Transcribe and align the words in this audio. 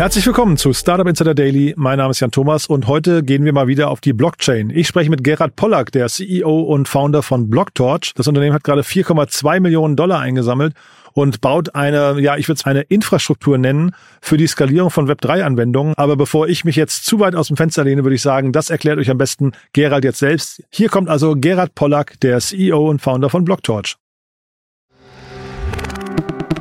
Herzlich 0.00 0.24
willkommen 0.24 0.56
zu 0.56 0.72
Startup 0.72 1.06
Insider 1.06 1.34
Daily. 1.34 1.74
Mein 1.76 1.98
Name 1.98 2.12
ist 2.12 2.20
Jan 2.20 2.30
Thomas 2.30 2.66
und 2.66 2.86
heute 2.86 3.22
gehen 3.22 3.44
wir 3.44 3.52
mal 3.52 3.66
wieder 3.66 3.90
auf 3.90 4.00
die 4.00 4.14
Blockchain. 4.14 4.70
Ich 4.70 4.88
spreche 4.88 5.10
mit 5.10 5.22
Gerhard 5.22 5.56
Pollack, 5.56 5.92
der 5.92 6.08
CEO 6.08 6.60
und 6.62 6.88
Founder 6.88 7.22
von 7.22 7.50
Blocktorch. 7.50 8.14
Das 8.14 8.26
Unternehmen 8.26 8.54
hat 8.54 8.64
gerade 8.64 8.80
4,2 8.80 9.60
Millionen 9.60 9.96
Dollar 9.96 10.20
eingesammelt 10.20 10.72
und 11.12 11.42
baut 11.42 11.74
eine, 11.74 12.18
ja, 12.18 12.38
ich 12.38 12.48
würde 12.48 12.60
es 12.60 12.64
eine 12.64 12.80
Infrastruktur 12.80 13.58
nennen 13.58 13.94
für 14.22 14.38
die 14.38 14.46
Skalierung 14.46 14.88
von 14.88 15.06
Web3-Anwendungen. 15.06 15.92
Aber 15.98 16.16
bevor 16.16 16.48
ich 16.48 16.64
mich 16.64 16.76
jetzt 16.76 17.04
zu 17.04 17.20
weit 17.20 17.34
aus 17.34 17.48
dem 17.48 17.58
Fenster 17.58 17.84
lehne, 17.84 18.02
würde 18.02 18.14
ich 18.14 18.22
sagen, 18.22 18.52
das 18.52 18.70
erklärt 18.70 18.98
euch 18.98 19.10
am 19.10 19.18
besten 19.18 19.52
Gerald 19.74 20.04
jetzt 20.04 20.20
selbst. 20.20 20.62
Hier 20.70 20.88
kommt 20.88 21.10
also 21.10 21.34
Gerhard 21.36 21.74
Pollack, 21.74 22.18
der 22.20 22.38
CEO 22.40 22.88
und 22.88 23.02
Founder 23.02 23.28
von 23.28 23.44
Blocktorch. 23.44 23.96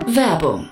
Werbung. 0.08 0.72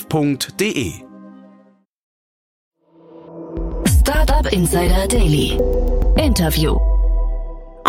www.startup.de. 0.09 0.93
Startup 3.87 4.51
Insider 4.51 5.07
Daily. 5.07 5.59
Interview. 6.17 6.77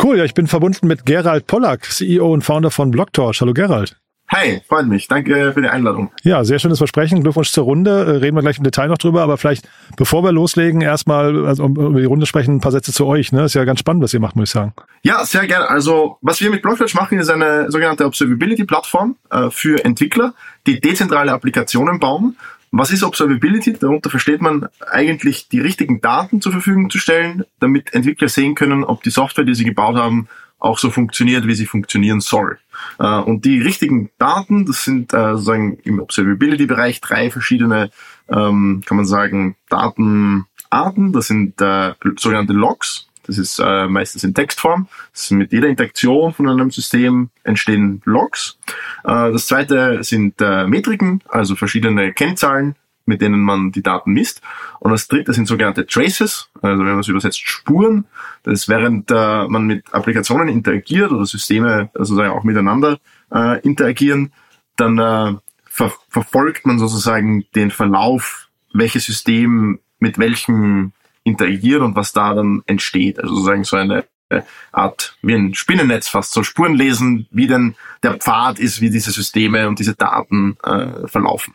Cool, 0.02 0.18
ja, 0.18 0.24
ich 0.24 0.34
bin 0.34 0.46
verbunden 0.46 0.86
mit 0.88 1.06
Gerald 1.06 1.46
Pollack, 1.46 1.84
CEO 1.84 2.32
und 2.32 2.42
Founder 2.42 2.70
von 2.70 2.90
Blocktorch. 2.90 3.40
Hallo 3.40 3.52
Gerald. 3.52 4.01
Hi, 4.32 4.62
freut 4.66 4.86
mich. 4.86 5.08
Danke 5.08 5.52
für 5.52 5.60
die 5.60 5.68
Einladung. 5.68 6.10
Ja, 6.22 6.42
sehr 6.42 6.58
schönes 6.58 6.78
Versprechen. 6.78 7.22
Glückwunsch 7.22 7.50
zur 7.50 7.64
Runde. 7.64 7.90
Äh, 7.90 8.10
Reden 8.16 8.34
wir 8.34 8.40
gleich 8.40 8.56
im 8.56 8.64
Detail 8.64 8.88
noch 8.88 8.96
drüber, 8.96 9.22
aber 9.22 9.36
vielleicht, 9.36 9.68
bevor 9.98 10.24
wir 10.24 10.32
loslegen, 10.32 10.80
erstmal 10.80 11.44
also 11.44 11.66
über 11.66 12.00
die 12.00 12.06
Runde 12.06 12.24
sprechen, 12.24 12.56
ein 12.56 12.60
paar 12.60 12.72
Sätze 12.72 12.94
zu 12.94 13.04
euch. 13.04 13.32
Ne? 13.32 13.44
Ist 13.44 13.54
ja 13.54 13.64
ganz 13.64 13.80
spannend, 13.80 14.02
was 14.02 14.14
ihr 14.14 14.20
macht, 14.20 14.34
muss 14.34 14.48
ich 14.48 14.52
sagen. 14.52 14.72
Ja, 15.02 15.22
sehr 15.26 15.46
gerne. 15.46 15.68
Also, 15.68 16.16
was 16.22 16.40
wir 16.40 16.48
mit 16.48 16.62
Blocktorch 16.62 16.94
machen, 16.94 17.18
ist 17.18 17.28
eine 17.28 17.70
sogenannte 17.70 18.06
Observability-Plattform 18.06 19.16
äh, 19.30 19.50
für 19.50 19.84
Entwickler, 19.84 20.32
die 20.66 20.80
dezentrale 20.80 21.30
Applikationen 21.30 22.00
bauen. 22.00 22.38
Was 22.70 22.90
ist 22.90 23.02
Observability? 23.02 23.74
Darunter 23.74 24.08
versteht 24.08 24.40
man 24.40 24.66
eigentlich 24.90 25.50
die 25.50 25.60
richtigen 25.60 26.00
Daten 26.00 26.40
zur 26.40 26.52
Verfügung 26.52 26.88
zu 26.88 26.96
stellen, 26.96 27.44
damit 27.60 27.92
Entwickler 27.92 28.30
sehen 28.30 28.54
können, 28.54 28.82
ob 28.82 29.02
die 29.02 29.10
Software, 29.10 29.44
die 29.44 29.54
sie 29.54 29.64
gebaut 29.64 29.96
haben, 29.96 30.26
auch 30.62 30.78
so 30.78 30.90
funktioniert, 30.90 31.46
wie 31.46 31.54
sie 31.54 31.66
funktionieren 31.66 32.20
soll. 32.20 32.58
Äh, 32.98 33.18
und 33.18 33.44
die 33.44 33.60
richtigen 33.60 34.10
Daten, 34.18 34.64
das 34.66 34.84
sind 34.84 35.12
äh, 35.12 35.32
sozusagen 35.32 35.78
im 35.84 36.00
Observability-Bereich 36.00 37.00
drei 37.00 37.30
verschiedene, 37.30 37.90
ähm, 38.28 38.82
kann 38.86 38.96
man 38.96 39.06
sagen, 39.06 39.56
Datenarten. 39.68 41.12
Das 41.12 41.26
sind 41.26 41.60
äh, 41.60 41.94
sogenannte 42.16 42.52
Logs. 42.52 43.08
Das 43.24 43.38
ist 43.38 43.60
meistens 43.60 44.24
in 44.24 44.34
Textform. 44.34 44.88
Das 45.12 45.22
ist 45.22 45.30
mit 45.30 45.52
jeder 45.52 45.68
Interaktion 45.68 46.32
von 46.32 46.48
einem 46.48 46.72
System 46.72 47.30
entstehen 47.44 48.02
Logs. 48.04 48.58
Das 49.04 49.46
zweite 49.46 50.02
sind 50.02 50.40
Metriken, 50.40 51.22
also 51.28 51.54
verschiedene 51.54 52.12
Kennzahlen, 52.12 52.74
mit 53.06 53.20
denen 53.20 53.40
man 53.40 53.72
die 53.72 53.82
Daten 53.82 54.12
misst. 54.12 54.42
Und 54.80 54.90
das 54.92 55.08
dritte 55.08 55.32
sind 55.32 55.46
sogenannte 55.46 55.86
Traces, 55.86 56.50
also 56.60 56.78
wenn 56.84 56.92
man 56.92 57.00
es 57.00 57.08
übersetzt 57.08 57.40
Spuren. 57.40 58.04
Das 58.42 58.54
ist, 58.54 58.68
während 58.68 59.10
äh, 59.10 59.46
man 59.48 59.66
mit 59.66 59.92
Applikationen 59.92 60.48
interagiert 60.48 61.12
oder 61.12 61.26
Systeme 61.26 61.90
sozusagen 61.94 62.32
auch 62.32 62.44
miteinander 62.44 62.98
äh, 63.32 63.60
interagieren, 63.60 64.32
dann 64.76 64.98
äh, 64.98 65.34
ver 65.64 65.92
verfolgt 66.08 66.66
man 66.66 66.78
sozusagen 66.78 67.44
den 67.54 67.70
Verlauf, 67.70 68.48
welches 68.72 69.06
System 69.06 69.78
mit 69.98 70.18
welchem 70.18 70.92
interagiert 71.24 71.82
und 71.82 71.94
was 71.94 72.12
da 72.12 72.34
dann 72.34 72.62
entsteht. 72.66 73.18
Also 73.18 73.34
sozusagen 73.34 73.64
so 73.64 73.76
eine 73.76 74.04
äh, 74.32 74.42
Art 74.72 75.16
wie 75.22 75.34
ein 75.34 75.54
Spinnennetz 75.54 76.08
fast, 76.08 76.32
so 76.32 76.42
Spuren 76.42 76.74
lesen, 76.74 77.26
wie 77.30 77.46
denn 77.46 77.74
der 78.02 78.14
Pfad 78.14 78.58
ist, 78.58 78.80
wie 78.80 78.90
diese 78.90 79.12
Systeme 79.12 79.68
und 79.68 79.78
diese 79.78 79.94
Daten 79.94 80.56
äh, 80.64 81.06
verlaufen. 81.06 81.54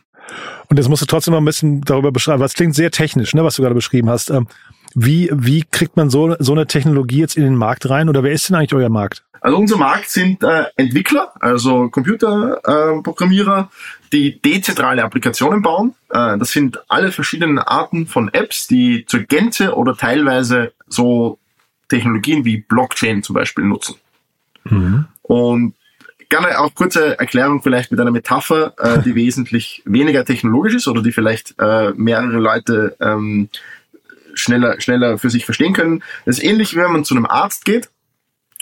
Und 0.69 0.77
jetzt 0.77 0.89
musst 0.89 1.01
du 1.01 1.05
trotzdem 1.05 1.33
noch 1.33 1.41
ein 1.41 1.45
bisschen 1.45 1.81
darüber 1.81 2.11
beschreiben, 2.11 2.41
was 2.41 2.53
klingt 2.53 2.75
sehr 2.75 2.91
technisch, 2.91 3.33
ne, 3.33 3.43
was 3.43 3.55
du 3.55 3.61
gerade 3.61 3.75
beschrieben 3.75 4.09
hast. 4.09 4.29
Ähm, 4.29 4.47
wie, 4.95 5.29
wie 5.33 5.63
kriegt 5.63 5.95
man 5.95 6.09
so, 6.09 6.35
so 6.39 6.53
eine 6.53 6.67
Technologie 6.67 7.19
jetzt 7.19 7.37
in 7.37 7.43
den 7.43 7.55
Markt 7.55 7.89
rein 7.89 8.09
oder 8.09 8.23
wer 8.23 8.31
ist 8.31 8.49
denn 8.49 8.55
eigentlich 8.55 8.73
euer 8.73 8.89
Markt? 8.89 9.23
Also 9.41 9.57
unser 9.57 9.77
Markt 9.77 10.09
sind 10.09 10.43
äh, 10.43 10.65
Entwickler, 10.75 11.31
also 11.39 11.89
Computerprogrammierer, 11.89 13.69
äh, 13.71 14.09
die 14.11 14.41
dezentrale 14.41 15.03
Applikationen 15.03 15.61
bauen. 15.61 15.93
Äh, 16.09 16.37
das 16.37 16.51
sind 16.51 16.79
alle 16.87 17.11
verschiedenen 17.11 17.59
Arten 17.59 18.07
von 18.07 18.33
Apps, 18.33 18.67
die 18.67 19.05
zur 19.05 19.21
Gänze 19.21 19.75
oder 19.75 19.95
teilweise 19.95 20.73
so 20.87 21.37
Technologien 21.89 22.45
wie 22.45 22.57
Blockchain 22.57 23.23
zum 23.23 23.35
Beispiel 23.35 23.65
nutzen. 23.65 23.95
Mhm. 24.65 25.05
Und 25.21 25.75
gerne 26.29 26.59
auch 26.59 26.73
kurze 26.73 27.19
Erklärung 27.19 27.61
vielleicht 27.61 27.91
mit 27.91 27.99
einer 27.99 28.11
Metapher, 28.11 28.73
äh, 28.77 29.01
die 29.01 29.15
wesentlich 29.15 29.81
weniger 29.85 30.25
technologisch 30.25 30.75
ist 30.75 30.87
oder 30.87 31.01
die 31.01 31.11
vielleicht 31.11 31.55
äh, 31.59 31.91
mehrere 31.95 32.37
Leute 32.37 32.95
ähm, 32.99 33.49
schneller, 34.33 34.79
schneller 34.79 35.17
für 35.17 35.29
sich 35.29 35.45
verstehen 35.45 35.73
können. 35.73 36.03
Das 36.25 36.37
ist 36.37 36.43
ähnlich, 36.43 36.73
wie 36.73 36.79
wenn 36.79 36.91
man 36.91 37.05
zu 37.05 37.15
einem 37.15 37.25
Arzt 37.25 37.65
geht 37.65 37.89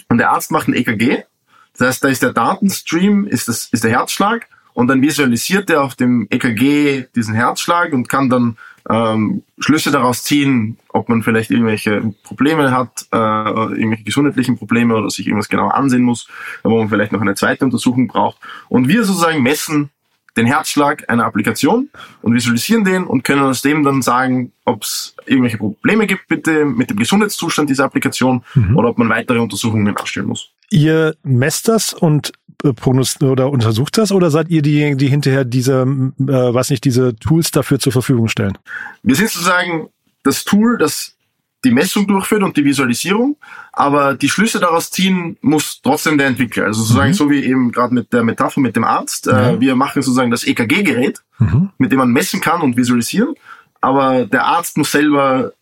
und 0.10 0.18
der 0.18 0.32
Arzt 0.32 0.52
macht 0.52 0.68
ein 0.68 0.74
EKG. 0.74 1.24
Das 1.78 1.88
heißt, 1.88 2.04
da 2.04 2.08
ist 2.08 2.22
der 2.22 2.34
Datenstream, 2.34 3.28
ist, 3.28 3.48
das, 3.48 3.66
ist 3.72 3.84
der 3.84 3.92
Herzschlag 3.92 4.48
und 4.74 4.88
dann 4.88 5.02
visualisiert 5.02 5.70
er 5.70 5.84
auf 5.84 5.96
dem 5.96 6.28
EKG 6.30 7.06
diesen 7.16 7.34
Herzschlag 7.34 7.94
und 7.94 8.08
kann 8.08 8.30
dann 8.30 8.58
ähm, 8.90 9.44
Schlüsse 9.60 9.92
daraus 9.92 10.24
ziehen, 10.24 10.78
ob 11.06 11.10
man 11.10 11.22
vielleicht 11.22 11.52
irgendwelche 11.52 12.02
Probleme 12.24 12.72
hat, 12.72 13.06
äh, 13.12 13.18
irgendwelche 13.18 14.04
gesundheitlichen 14.04 14.58
Probleme 14.58 14.96
oder 14.96 15.10
sich 15.12 15.28
irgendwas 15.28 15.50
genauer 15.50 15.76
ansehen 15.76 16.02
muss, 16.02 16.28
wo 16.64 16.80
man 16.80 16.90
vielleicht 16.90 17.12
noch 17.12 17.22
eine 17.22 17.36
zweite 17.36 17.64
Untersuchung 17.64 18.08
braucht. 18.08 18.40
Und 18.70 18.88
wir 18.88 19.04
sozusagen 19.04 19.44
messen 19.44 19.92
den 20.36 20.48
Herzschlag 20.48 21.08
einer 21.10 21.26
Applikation 21.26 21.90
und 22.22 22.34
visualisieren 22.34 22.84
den 22.84 23.04
und 23.04 23.24
können 23.24 23.44
aus 23.44 23.62
dem 23.62 23.84
dann 23.84 24.02
sagen, 24.02 24.52
ob 24.66 24.82
es 24.82 25.16
irgendwelche 25.28 25.58
Probleme 25.58 26.08
gibt 26.08 26.30
mit 26.30 26.48
dem, 26.48 26.76
mit 26.76 26.90
dem 26.90 26.98
Gesundheitszustand 26.98 27.70
dieser 27.70 27.86
Applikation 27.86 28.44
mhm. 28.56 28.76
oder 28.76 28.90
ob 28.90 28.98
man 28.98 29.08
weitere 29.08 29.40
Untersuchungen 29.40 29.96
anstellen 29.96 30.28
muss. 30.28 30.50
Ihr 30.72 31.16
messt 31.24 31.68
das 31.68 31.94
und 31.94 32.34
äh, 32.64 32.74
oder 33.24 33.50
untersucht 33.50 33.98
das 33.98 34.12
oder 34.12 34.30
seid 34.32 34.50
ihr 34.50 34.64
diejenigen, 34.64 34.98
die 34.98 35.08
hinterher 35.08 35.46
diese, 35.46 35.84
äh, 35.84 36.24
weiß 36.26 36.72
nicht, 36.72 36.84
diese 36.84 37.16
Tools 37.16 37.52
dafür 37.52 37.80
zur 37.80 37.92
Verfügung 37.92 38.28
stellen? 38.28 38.58
Wir 39.04 39.16
sind 39.16 39.30
sozusagen 39.30 39.88
das 40.26 40.44
Tool, 40.44 40.78
das 40.78 41.16
die 41.64 41.72
Messung 41.72 42.06
durchführt 42.08 42.44
und 42.44 42.56
die 42.58 42.64
Visualisierung, 42.64 43.38
aber 43.74 44.14
die 44.14 44.30
Schlüsse 44.30 44.60
daraus 44.60 44.92
ziehen 44.92 45.38
muss 45.42 45.82
trotzdem 45.82 46.18
der 46.18 46.28
Entwickler. 46.28 46.66
Also 46.66 46.82
sozusagen 46.84 47.10
mhm. 47.10 47.14
so 47.16 47.30
wie 47.30 47.44
eben 47.44 47.72
gerade 47.72 47.94
mit 47.94 48.14
der 48.14 48.24
Metapher 48.24 48.62
mit 48.62 48.76
dem 48.76 48.84
Arzt. 48.84 49.28
Äh, 49.28 49.54
mhm. 49.54 49.62
wir 49.62 49.76
machen 49.76 50.02
sozusagen 50.02 50.32
das 50.32 50.46
EKG-Gerät, 50.46 51.22
mhm. 51.40 51.72
mit 51.78 51.92
dem 51.92 52.00
man 52.00 52.12
messen 52.12 52.40
kann 52.40 52.62
und 52.62 52.78
visualisieren, 52.78 53.34
aber 53.82 54.26
der 54.26 54.46
Arzt 54.46 54.78
muss 54.78 54.92
selber 54.92 55.54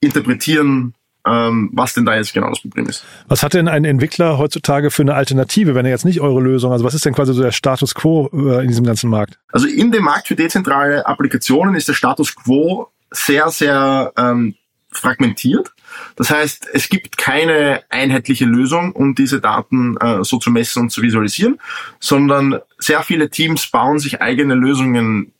interpretieren, 0.00 0.94
ähm, 1.24 1.70
was 1.72 1.94
denn 1.94 2.04
da 2.04 2.16
jetzt 2.16 2.34
genau 2.34 2.48
das 2.48 2.60
Problem 2.60 2.88
ist. 2.88 3.04
Was 3.28 3.44
hat 3.44 3.54
denn 3.54 3.68
ein 3.68 3.84
Entwickler 3.84 4.38
heutzutage 4.38 4.90
für 4.90 5.02
eine 5.02 5.14
Alternative, 5.14 5.76
wenn 5.76 5.84
er 5.84 5.92
jetzt 5.92 6.04
nicht 6.04 6.20
eure 6.20 6.40
Lösung, 6.40 6.72
also 6.72 6.84
was 6.84 6.94
ist 6.94 7.04
denn 7.04 7.14
quasi 7.14 7.32
so 7.32 7.42
der 7.42 7.52
Status 7.52 7.94
quo 7.94 8.28
äh, 8.32 8.62
in 8.62 8.68
diesem 8.68 8.84
ganzen 8.84 9.08
Markt? 9.08 9.38
Also 9.52 9.68
in 9.68 9.92
dem 9.92 10.02
Markt 10.02 10.26
für 10.26 10.34
dezentrale 10.34 11.06
Applikationen 11.06 11.76
ist 11.76 11.86
der 11.86 11.94
Status 11.94 12.34
quo 12.34 12.91
sehr, 13.12 13.50
sehr 13.50 14.12
ähm, 14.16 14.54
fragmentiert. 14.90 15.72
Das 16.16 16.30
heißt, 16.30 16.68
es 16.72 16.88
gibt 16.88 17.18
keine 17.18 17.82
einheitliche 17.90 18.44
Lösung, 18.44 18.92
um 18.92 19.14
diese 19.14 19.40
Daten 19.40 19.96
äh, 19.98 20.24
so 20.24 20.38
zu 20.38 20.50
messen 20.50 20.82
und 20.82 20.90
zu 20.90 21.02
visualisieren, 21.02 21.58
sondern 22.00 22.60
sehr 22.78 23.02
viele 23.02 23.30
Teams 23.30 23.66
bauen 23.68 23.98
sich 23.98 24.20
eigene 24.20 24.54
Lösungen 24.54 25.32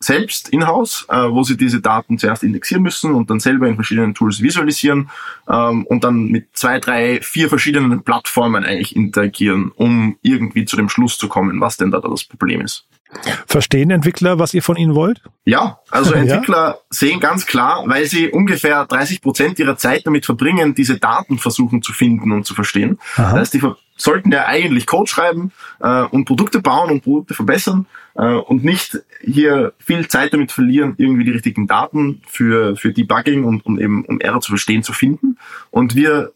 selbst 0.00 0.48
in-house, 0.50 1.06
äh, 1.08 1.16
wo 1.30 1.42
sie 1.42 1.56
diese 1.56 1.80
Daten 1.80 2.18
zuerst 2.18 2.44
indexieren 2.44 2.82
müssen 2.82 3.14
und 3.14 3.30
dann 3.30 3.40
selber 3.40 3.66
in 3.66 3.74
verschiedenen 3.74 4.14
Tools 4.14 4.40
visualisieren 4.40 5.10
ähm, 5.48 5.84
und 5.86 6.04
dann 6.04 6.26
mit 6.26 6.48
zwei, 6.56 6.78
drei, 6.78 7.20
vier 7.20 7.48
verschiedenen 7.48 8.02
Plattformen 8.02 8.64
eigentlich 8.64 8.94
interagieren, 8.94 9.72
um 9.74 10.16
irgendwie 10.22 10.64
zu 10.64 10.76
dem 10.76 10.88
Schluss 10.88 11.18
zu 11.18 11.28
kommen, 11.28 11.60
was 11.60 11.76
denn 11.76 11.90
da 11.90 12.00
das 12.00 12.24
Problem 12.24 12.60
ist. 12.60 12.86
Verstehen 13.46 13.90
Entwickler, 13.90 14.38
was 14.38 14.52
ihr 14.52 14.62
von 14.62 14.76
ihnen 14.76 14.94
wollt? 14.94 15.22
Ja, 15.44 15.80
also 15.90 16.12
Entwickler 16.14 16.68
ja? 16.68 16.78
sehen 16.90 17.20
ganz 17.20 17.46
klar, 17.46 17.84
weil 17.86 18.04
sie 18.04 18.28
ungefähr 18.28 18.84
30 18.84 19.22
Prozent 19.22 19.58
ihrer 19.58 19.76
Zeit 19.76 20.06
damit 20.06 20.26
verbringen, 20.26 20.74
diese 20.74 20.98
Daten 20.98 21.38
versuchen 21.38 21.82
zu 21.82 21.92
finden 21.92 22.32
und 22.32 22.44
zu 22.44 22.54
verstehen. 22.54 22.98
Aha. 23.16 23.30
Das 23.30 23.40
heißt, 23.40 23.54
die 23.54 23.62
sollten 23.96 24.30
ja 24.30 24.46
eigentlich 24.46 24.86
Code 24.86 25.10
schreiben 25.10 25.52
äh, 25.80 26.02
und 26.02 26.26
Produkte 26.26 26.60
bauen 26.60 26.90
und 26.90 27.02
Produkte 27.02 27.34
verbessern 27.34 27.86
und 28.24 28.64
nicht 28.64 28.98
hier 29.20 29.72
viel 29.78 30.08
Zeit 30.08 30.32
damit 30.32 30.50
verlieren, 30.50 30.94
irgendwie 30.96 31.24
die 31.24 31.30
richtigen 31.30 31.66
Daten 31.66 32.20
für, 32.26 32.76
für 32.76 32.92
Debugging 32.92 33.44
und, 33.44 33.64
und 33.64 33.80
eben 33.80 34.04
um 34.04 34.20
Error 34.20 34.40
zu 34.40 34.50
verstehen 34.50 34.82
zu 34.82 34.92
finden. 34.92 35.38
Und 35.70 35.94
wir 35.94 36.32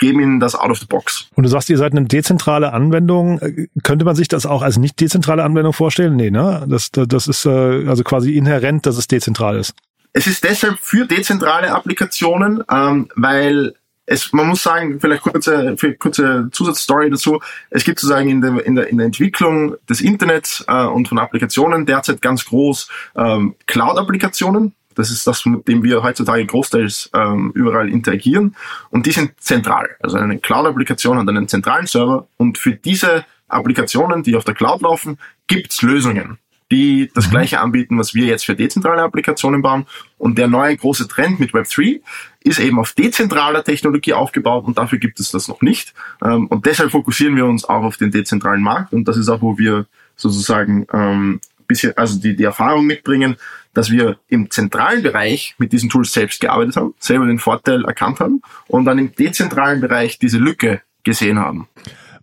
geben 0.00 0.20
ihnen 0.20 0.40
das 0.40 0.56
out 0.56 0.70
of 0.70 0.78
the 0.78 0.86
box. 0.86 1.28
Und 1.36 1.44
du 1.44 1.48
sagst, 1.48 1.70
ihr 1.70 1.78
seid 1.78 1.92
eine 1.92 2.06
dezentrale 2.06 2.72
Anwendung. 2.72 3.38
Äh, 3.38 3.68
könnte 3.84 4.04
man 4.04 4.16
sich 4.16 4.26
das 4.26 4.46
auch 4.46 4.62
als 4.62 4.78
nicht 4.78 4.98
dezentrale 4.98 5.44
Anwendung 5.44 5.72
vorstellen? 5.72 6.16
Nee, 6.16 6.30
ne? 6.30 6.66
Das, 6.68 6.90
das 6.90 7.28
ist 7.28 7.46
äh, 7.46 7.86
also 7.86 8.02
quasi 8.02 8.36
inhärent, 8.36 8.86
dass 8.86 8.96
es 8.96 9.06
dezentral 9.06 9.58
ist. 9.58 9.74
Es 10.12 10.26
ist 10.26 10.42
deshalb 10.42 10.78
für 10.80 11.06
dezentrale 11.06 11.70
Applikationen, 11.70 12.64
ähm, 12.70 13.08
weil 13.14 13.74
es, 14.10 14.32
man 14.32 14.48
muss 14.48 14.64
sagen, 14.64 14.98
vielleicht 14.98 15.22
kurze, 15.22 15.76
kurze 15.98 16.48
Zusatzstory 16.50 17.10
dazu. 17.10 17.40
Es 17.70 17.84
gibt 17.84 18.00
sozusagen 18.00 18.28
in 18.28 18.40
der, 18.40 18.66
in 18.66 18.74
der, 18.74 18.88
in 18.88 18.98
der 18.98 19.06
Entwicklung 19.06 19.76
des 19.88 20.00
Internets 20.00 20.64
äh, 20.66 20.84
und 20.84 21.06
von 21.06 21.20
Applikationen 21.20 21.86
derzeit 21.86 22.20
ganz 22.20 22.44
groß 22.44 22.88
ähm, 23.14 23.54
Cloud-Applikationen. 23.68 24.74
Das 24.96 25.12
ist 25.12 25.28
das, 25.28 25.46
mit 25.46 25.68
dem 25.68 25.84
wir 25.84 26.02
heutzutage 26.02 26.44
großteils 26.44 27.10
ähm, 27.14 27.52
überall 27.54 27.88
interagieren. 27.88 28.56
Und 28.90 29.06
die 29.06 29.12
sind 29.12 29.40
zentral. 29.40 29.90
Also 30.00 30.16
eine 30.16 30.40
Cloud-Applikation 30.40 31.16
hat 31.16 31.28
einen 31.28 31.46
zentralen 31.46 31.86
Server. 31.86 32.26
Und 32.36 32.58
für 32.58 32.72
diese 32.72 33.24
Applikationen, 33.46 34.24
die 34.24 34.34
auf 34.34 34.44
der 34.44 34.54
Cloud 34.54 34.82
laufen, 34.82 35.18
gibt's 35.46 35.82
Lösungen, 35.82 36.38
die 36.70 37.10
das 37.14 37.26
mhm. 37.26 37.30
gleiche 37.30 37.60
anbieten, 37.60 37.98
was 37.98 38.14
wir 38.14 38.26
jetzt 38.26 38.44
für 38.46 38.54
dezentrale 38.54 39.02
Applikationen 39.02 39.62
bauen. 39.62 39.86
Und 40.18 40.38
der 40.38 40.48
neue 40.48 40.76
große 40.76 41.08
Trend 41.08 41.40
mit 41.40 41.52
Web3 41.52 42.00
ist 42.42 42.58
eben 42.58 42.78
auf 42.78 42.92
dezentraler 42.92 43.64
Technologie 43.64 44.12
aufgebaut 44.12 44.64
und 44.66 44.78
dafür 44.78 44.98
gibt 44.98 45.20
es 45.20 45.30
das 45.30 45.48
noch 45.48 45.62
nicht. 45.62 45.94
Ähm, 46.24 46.46
und 46.46 46.66
deshalb 46.66 46.90
fokussieren 46.90 47.36
wir 47.36 47.46
uns 47.46 47.64
auch 47.64 47.82
auf 47.82 47.96
den 47.96 48.10
dezentralen 48.10 48.62
Markt 48.62 48.92
und 48.92 49.06
das 49.06 49.16
ist 49.16 49.28
auch, 49.28 49.42
wo 49.42 49.58
wir 49.58 49.86
sozusagen 50.16 50.86
ähm, 50.92 51.40
bisschen, 51.70 51.96
also 51.96 52.20
die, 52.20 52.36
die 52.36 52.44
Erfahrung 52.44 52.84
mitbringen, 52.84 53.36
dass 53.72 53.90
wir 53.90 54.18
im 54.28 54.50
zentralen 54.50 55.02
Bereich 55.02 55.54
mit 55.58 55.72
diesen 55.72 55.88
Tools 55.88 56.12
selbst 56.12 56.40
gearbeitet 56.40 56.76
haben, 56.76 56.94
selber 56.98 57.26
den 57.26 57.38
Vorteil 57.38 57.84
erkannt 57.84 58.20
haben 58.20 58.42
und 58.66 58.84
dann 58.84 58.98
im 58.98 59.14
dezentralen 59.14 59.80
Bereich 59.80 60.18
diese 60.18 60.38
Lücke 60.38 60.82
gesehen 61.04 61.38
haben. 61.38 61.68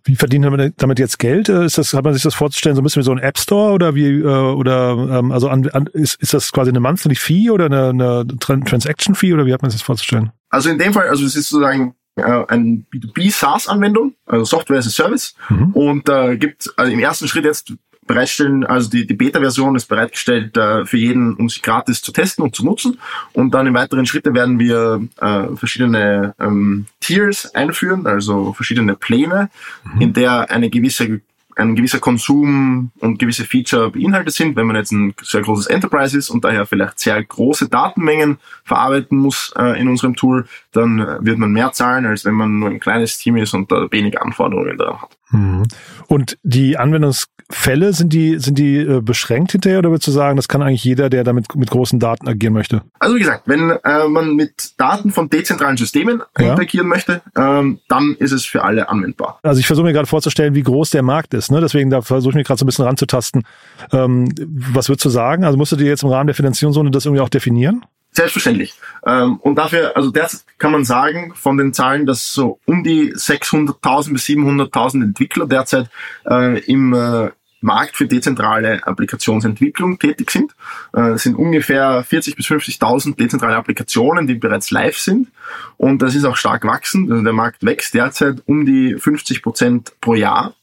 Wie 0.04 0.16
verdient 0.16 0.44
man 0.44 0.72
damit 0.76 0.98
jetzt 0.98 1.18
Geld? 1.18 1.48
Ist 1.48 1.78
das, 1.78 1.92
hat 1.92 2.04
man 2.04 2.14
sich 2.14 2.22
das 2.22 2.34
vorzustellen, 2.34 2.76
so 2.76 2.82
ein 2.82 2.84
bisschen 2.84 3.00
wie 3.00 3.06
so 3.06 3.12
ein 3.12 3.18
App 3.18 3.38
Store 3.38 3.72
oder 3.72 3.94
wie, 3.94 4.20
äh, 4.20 4.24
oder 4.24 4.92
ähm, 5.18 5.32
also 5.32 5.48
an, 5.48 5.68
an, 5.70 5.86
ist, 5.92 6.20
ist 6.22 6.34
das 6.34 6.52
quasi 6.52 6.70
eine 6.70 6.80
Monthly 6.80 7.14
Fee 7.14 7.50
oder 7.50 7.66
eine, 7.66 7.88
eine 7.88 8.26
Transaction 8.38 9.14
Fee 9.14 9.32
oder 9.34 9.46
wie 9.46 9.52
hat 9.52 9.62
man 9.62 9.70
sich 9.70 9.80
das 9.80 9.86
vorzustellen? 9.86 10.32
Also 10.50 10.70
in 10.70 10.78
dem 10.78 10.92
Fall, 10.92 11.08
also 11.08 11.24
es 11.24 11.36
ist 11.36 11.48
sozusagen 11.50 11.94
äh, 12.16 12.44
eine 12.48 12.84
B2B 12.92 13.30
SaaS-Anwendung, 13.30 14.14
also 14.26 14.44
Software 14.44 14.78
as 14.78 14.86
a 14.86 14.90
Service. 14.90 15.34
Mhm. 15.48 15.72
Und 15.72 16.08
äh, 16.08 16.36
gibt 16.36 16.72
also 16.76 16.92
im 16.92 16.98
ersten 16.98 17.28
Schritt 17.28 17.44
jetzt 17.44 17.72
bereitstellen, 18.08 18.64
also 18.64 18.90
die, 18.90 19.06
die 19.06 19.14
Beta-Version 19.14 19.76
ist 19.76 19.86
bereitgestellt 19.86 20.56
äh, 20.56 20.84
für 20.84 20.96
jeden, 20.96 21.34
um 21.34 21.48
sich 21.48 21.62
gratis 21.62 22.02
zu 22.02 22.10
testen 22.10 22.42
und 22.42 22.56
zu 22.56 22.64
nutzen. 22.64 22.98
Und 23.32 23.52
dann 23.54 23.68
im 23.68 23.74
weiteren 23.74 24.06
Schritte 24.06 24.34
werden 24.34 24.58
wir 24.58 25.06
äh, 25.20 25.54
verschiedene 25.54 26.34
ähm, 26.40 26.86
Tiers 26.98 27.54
einführen, 27.54 28.06
also 28.06 28.52
verschiedene 28.52 28.96
Pläne, 28.96 29.50
mhm. 29.84 30.00
in 30.00 30.12
der 30.12 30.50
eine 30.50 30.70
gewisse 30.70 31.20
ein 31.58 31.74
gewisser 31.74 31.98
Konsum 31.98 32.92
und 33.00 33.18
gewisse 33.18 33.44
Feature 33.44 33.90
beinhaltet 33.90 34.32
sind. 34.34 34.54
Wenn 34.54 34.66
man 34.66 34.76
jetzt 34.76 34.92
ein 34.92 35.12
sehr 35.20 35.42
großes 35.42 35.66
Enterprise 35.66 36.16
ist 36.16 36.30
und 36.30 36.44
daher 36.44 36.66
vielleicht 36.66 37.00
sehr 37.00 37.22
große 37.22 37.68
Datenmengen 37.68 38.38
verarbeiten 38.64 39.18
muss 39.18 39.52
äh, 39.58 39.78
in 39.80 39.88
unserem 39.88 40.14
Tool, 40.14 40.46
dann 40.72 40.98
wird 41.20 41.38
man 41.38 41.50
mehr 41.50 41.72
zahlen, 41.72 42.06
als 42.06 42.24
wenn 42.24 42.34
man 42.34 42.60
nur 42.60 42.70
ein 42.70 42.80
kleines 42.80 43.18
Team 43.18 43.36
ist 43.36 43.54
und 43.54 43.72
da 43.72 43.90
wenig 43.90 44.20
Anforderungen 44.20 44.78
daran 44.78 45.02
hat. 45.02 45.17
Mhm. 45.30 45.64
Und 46.06 46.38
die 46.42 46.78
Anwendungsfälle, 46.78 47.92
sind 47.92 48.12
die, 48.12 48.38
sind 48.38 48.58
die 48.58 48.78
äh, 48.78 49.00
beschränkt 49.00 49.52
hinterher 49.52 49.78
oder 49.78 49.90
würdest 49.90 50.06
du 50.06 50.12
sagen, 50.12 50.36
das 50.36 50.48
kann 50.48 50.62
eigentlich 50.62 50.84
jeder, 50.84 51.10
der 51.10 51.24
damit 51.24 51.54
mit 51.54 51.70
großen 51.70 51.98
Daten 51.98 52.28
agieren 52.28 52.54
möchte? 52.54 52.82
Also 52.98 53.16
wie 53.16 53.20
gesagt, 53.20 53.42
wenn 53.46 53.70
äh, 53.70 54.08
man 54.08 54.34
mit 54.34 54.78
Daten 54.78 55.10
von 55.10 55.28
dezentralen 55.28 55.76
Systemen 55.76 56.22
ja. 56.38 56.50
interagieren 56.50 56.88
möchte, 56.88 57.22
ähm, 57.36 57.80
dann 57.88 58.16
ist 58.18 58.32
es 58.32 58.44
für 58.44 58.64
alle 58.64 58.88
anwendbar. 58.88 59.38
Also 59.42 59.60
ich 59.60 59.66
versuche 59.66 59.86
mir 59.86 59.92
gerade 59.92 60.06
vorzustellen, 60.06 60.54
wie 60.54 60.62
groß 60.62 60.90
der 60.90 61.02
Markt 61.02 61.34
ist. 61.34 61.50
Ne? 61.50 61.60
Deswegen 61.60 61.90
da 61.90 62.02
versuche 62.02 62.30
ich 62.30 62.36
mich 62.36 62.46
gerade 62.46 62.58
so 62.58 62.64
ein 62.64 62.66
bisschen 62.66 62.84
ranzutasten. 62.84 63.44
Ähm, 63.92 64.32
was 64.72 64.88
würdest 64.88 65.04
du 65.04 65.10
sagen? 65.10 65.44
Also 65.44 65.58
musst 65.58 65.72
du 65.72 65.76
dir 65.76 65.86
jetzt 65.86 66.02
im 66.02 66.10
Rahmen 66.10 66.26
der 66.26 66.34
Finanzierungszone 66.34 66.90
das 66.90 67.04
irgendwie 67.04 67.22
auch 67.22 67.28
definieren? 67.28 67.84
Selbstverständlich. 68.18 68.74
Ähm, 69.06 69.36
und 69.36 69.54
dafür, 69.54 69.96
also 69.96 70.10
derzeit 70.10 70.40
kann 70.58 70.72
man 70.72 70.84
sagen, 70.84 71.32
von 71.36 71.56
den 71.56 71.72
Zahlen, 71.72 72.04
dass 72.04 72.34
so 72.34 72.58
um 72.64 72.82
die 72.82 73.14
600.000 73.14 74.12
bis 74.12 74.24
700.000 74.24 75.04
Entwickler 75.04 75.46
derzeit 75.46 75.88
äh, 76.28 76.58
im 76.64 76.94
äh, 76.94 77.30
Markt 77.60 77.94
für 77.94 78.08
dezentrale 78.08 78.84
Applikationsentwicklung 78.84 80.00
tätig 80.00 80.32
sind. 80.32 80.56
Äh, 80.92 81.10
es 81.10 81.22
sind 81.22 81.36
ungefähr 81.36 82.04
40.000 82.04 82.34
bis 82.34 82.46
50.000 82.46 83.14
dezentrale 83.14 83.54
Applikationen, 83.54 84.26
die 84.26 84.34
bereits 84.34 84.72
live 84.72 84.98
sind. 84.98 85.28
Und 85.76 86.02
das 86.02 86.16
ist 86.16 86.24
auch 86.24 86.36
stark 86.36 86.64
wachsend. 86.64 87.12
Also 87.12 87.22
der 87.22 87.32
Markt 87.32 87.64
wächst 87.64 87.94
derzeit 87.94 88.42
um 88.46 88.66
die 88.66 88.96
50 88.98 89.44
Prozent 89.44 89.92
pro 90.00 90.14
Jahr. 90.14 90.54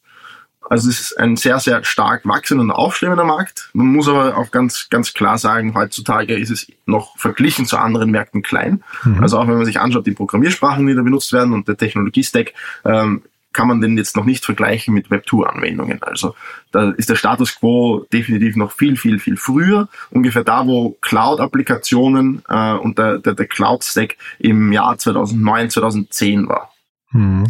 Also 0.70 0.90
es 0.90 1.00
ist 1.00 1.20
ein 1.20 1.36
sehr, 1.36 1.60
sehr 1.60 1.84
stark 1.84 2.26
wachsender 2.26 2.64
und 2.64 2.72
aufstrebender 2.72 3.24
Markt. 3.24 3.70
Man 3.74 3.88
muss 3.88 4.08
aber 4.08 4.38
auch 4.38 4.52
ganz, 4.52 4.88
ganz 4.90 5.14
klar 5.14 5.38
sagen, 5.38 5.76
heutzutage 5.76 6.36
ist 6.36 6.50
es 6.50 6.68
noch 6.86 7.18
verglichen 7.18 7.66
zu 7.66 7.78
anderen 7.78 8.12
Märkten 8.12 8.42
klein. 8.42 8.84
Mhm. 9.04 9.22
Also 9.22 9.38
auch 9.38 9.48
wenn 9.48 9.58
man 9.58 9.66
sich 9.66 9.80
anschaut, 9.80 10.08
die 10.08 10.12
Programmiersprachen, 10.12 10.86
die 10.86 10.96
da 10.96 11.02
benutzt 11.02 11.34
werden 11.34 11.54
und 11.54 11.68
der 11.68 11.78
Technologiestack, 11.78 12.54
ähm, 12.84 13.22
kann 13.56 13.70
man 13.70 13.80
den 13.80 13.98
jetzt 13.98 14.18
noch 14.18 14.26
nicht 14.26 14.44
vergleichen 14.44 14.94
mit 14.94 15.08
Web2-Anwendungen. 15.08 16.04
Also 16.04 16.36
da 16.72 16.92
ist 16.92 17.10
der 17.10 17.16
Status 17.16 17.58
quo 17.58 18.06
definitiv 18.12 18.58
noch 18.58 18.74
viel, 18.74 18.98
viel, 18.98 19.18
viel 19.18 19.38
früher. 19.38 19.88
Ungefähr 20.12 20.44
da, 20.44 20.68
wo 20.68 20.98
Cloud-Applikationen 21.02 22.44
äh, 22.50 22.74
und 22.74 22.98
der, 22.98 23.20
der, 23.20 23.34
der 23.34 23.48
Cloud-Stack 23.48 24.18
im 24.40 24.74
Jahr 24.74 24.98
2009, 24.98 25.70
2010 25.70 26.50
war. 26.50 26.74
Mhm. 27.12 27.48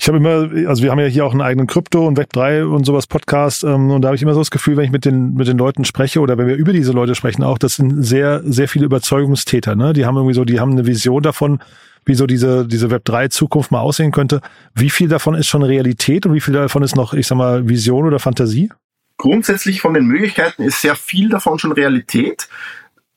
Ich 0.00 0.08
habe 0.08 0.16
immer, 0.16 0.50
also 0.66 0.82
wir 0.82 0.90
haben 0.90 0.98
ja 0.98 1.04
hier 1.04 1.26
auch 1.26 1.32
einen 1.32 1.42
eigenen 1.42 1.66
Krypto 1.66 2.06
und 2.06 2.18
Web3 2.18 2.64
und 2.64 2.86
sowas 2.86 3.06
Podcast 3.06 3.64
ähm, 3.64 3.90
und 3.90 4.00
da 4.00 4.08
habe 4.08 4.16
ich 4.16 4.22
immer 4.22 4.32
so 4.32 4.40
das 4.40 4.50
Gefühl, 4.50 4.78
wenn 4.78 4.86
ich 4.86 4.90
mit 4.90 5.04
den 5.04 5.34
mit 5.34 5.46
den 5.46 5.58
Leuten 5.58 5.84
spreche 5.84 6.20
oder 6.20 6.38
wenn 6.38 6.46
wir 6.46 6.56
über 6.56 6.72
diese 6.72 6.92
Leute 6.92 7.14
sprechen, 7.14 7.44
auch 7.44 7.58
das 7.58 7.76
sind 7.76 8.02
sehr 8.02 8.40
sehr 8.42 8.66
viele 8.66 8.86
Überzeugungstäter. 8.86 9.74
Ne, 9.76 9.92
die 9.92 10.06
haben 10.06 10.16
irgendwie 10.16 10.32
so, 10.32 10.46
die 10.46 10.58
haben 10.58 10.72
eine 10.72 10.86
Vision 10.86 11.22
davon, 11.22 11.60
wie 12.06 12.14
so 12.14 12.26
diese 12.26 12.66
diese 12.66 12.86
Web3 12.86 13.28
Zukunft 13.28 13.72
mal 13.72 13.80
aussehen 13.80 14.10
könnte. 14.10 14.40
Wie 14.74 14.88
viel 14.88 15.08
davon 15.08 15.34
ist 15.34 15.48
schon 15.48 15.62
Realität 15.62 16.24
und 16.24 16.32
wie 16.32 16.40
viel 16.40 16.54
davon 16.54 16.82
ist 16.82 16.96
noch, 16.96 17.12
ich 17.12 17.26
sag 17.26 17.36
mal, 17.36 17.68
Vision 17.68 18.06
oder 18.06 18.18
Fantasie? 18.18 18.70
Grundsätzlich 19.18 19.82
von 19.82 19.92
den 19.92 20.06
Möglichkeiten 20.06 20.62
ist 20.62 20.80
sehr 20.80 20.96
viel 20.96 21.28
davon 21.28 21.58
schon 21.58 21.72
Realität. 21.72 22.48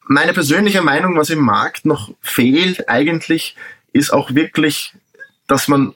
Meine 0.06 0.34
persönliche 0.34 0.82
Meinung, 0.82 1.16
was 1.16 1.30
im 1.30 1.40
Markt 1.40 1.86
noch 1.86 2.12
fehlt, 2.20 2.90
eigentlich 2.90 3.56
ist 3.94 4.12
auch 4.12 4.36
wirklich, 4.36 4.94
dass 5.48 5.70
man 5.70 5.94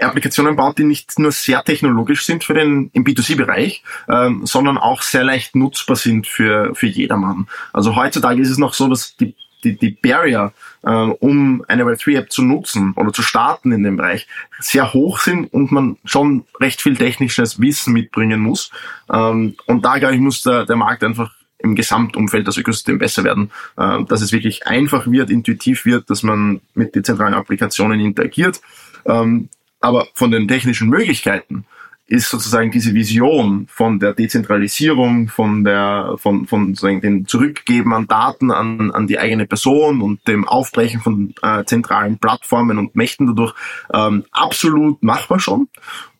Applikationen 0.00 0.56
baut, 0.56 0.78
die 0.78 0.84
nicht 0.84 1.18
nur 1.18 1.32
sehr 1.32 1.62
technologisch 1.62 2.24
sind 2.24 2.44
für 2.44 2.54
den 2.54 2.90
im 2.92 3.04
B2C-Bereich, 3.04 3.82
ähm, 4.08 4.46
sondern 4.46 4.78
auch 4.78 5.02
sehr 5.02 5.24
leicht 5.24 5.56
nutzbar 5.56 5.96
sind 5.96 6.26
für, 6.26 6.74
für 6.74 6.86
jedermann. 6.86 7.46
Also 7.72 7.96
heutzutage 7.96 8.40
ist 8.40 8.50
es 8.50 8.58
noch 8.58 8.74
so, 8.74 8.88
dass 8.88 9.16
die 9.16 9.34
die, 9.64 9.76
die 9.76 9.90
Barrier, 9.90 10.52
äh, 10.82 10.90
um 10.90 11.64
eine 11.68 11.84
Web3-App 11.84 12.30
zu 12.30 12.42
nutzen 12.42 12.92
oder 12.96 13.12
zu 13.12 13.22
starten 13.22 13.72
in 13.72 13.82
dem 13.82 13.96
Bereich, 13.96 14.28
sehr 14.60 14.92
hoch 14.92 15.18
sind 15.18 15.52
und 15.52 15.72
man 15.72 15.96
schon 16.04 16.44
recht 16.60 16.82
viel 16.82 16.96
technisches 16.96 17.60
Wissen 17.60 17.92
mitbringen 17.92 18.40
muss. 18.40 18.70
Ähm, 19.12 19.56
und 19.66 19.84
da, 19.84 19.98
glaube 19.98 20.14
ich, 20.14 20.20
muss 20.20 20.42
der, 20.42 20.66
der 20.66 20.76
Markt 20.76 21.02
einfach 21.02 21.32
im 21.58 21.74
Gesamtumfeld 21.74 22.46
das 22.46 22.58
Ökosystem 22.58 22.98
besser 22.98 23.24
werden, 23.24 23.50
äh, 23.76 24.04
dass 24.04 24.20
es 24.20 24.32
wirklich 24.32 24.66
einfach 24.66 25.06
wird, 25.06 25.30
intuitiv 25.30 25.84
wird, 25.86 26.10
dass 26.10 26.22
man 26.22 26.60
mit 26.74 26.94
dezentralen 26.94 27.34
Applikationen 27.34 28.00
interagiert. 28.00 28.60
Ähm, 29.06 29.48
aber 29.84 30.08
von 30.14 30.30
den 30.30 30.48
technischen 30.48 30.88
Möglichkeiten 30.88 31.66
ist 32.06 32.30
sozusagen 32.30 32.70
diese 32.70 32.94
Vision 32.94 33.66
von 33.68 33.98
der 33.98 34.14
Dezentralisierung, 34.14 35.28
von 35.28 35.64
der, 35.64 36.14
von, 36.16 36.46
von 36.46 36.68
sozusagen 36.68 37.00
dem 37.02 37.26
Zurückgeben 37.26 37.92
an 37.92 38.06
Daten 38.06 38.50
an, 38.50 38.90
an 38.90 39.06
die 39.06 39.18
eigene 39.18 39.46
Person 39.46 40.00
und 40.00 40.26
dem 40.26 40.48
Aufbrechen 40.48 41.00
von 41.00 41.34
äh, 41.42 41.64
zentralen 41.64 42.18
Plattformen 42.18 42.78
und 42.78 42.96
Mächten 42.96 43.26
dadurch 43.26 43.54
ähm, 43.92 44.24
absolut 44.32 45.02
machbar 45.02 45.40
schon. 45.40 45.68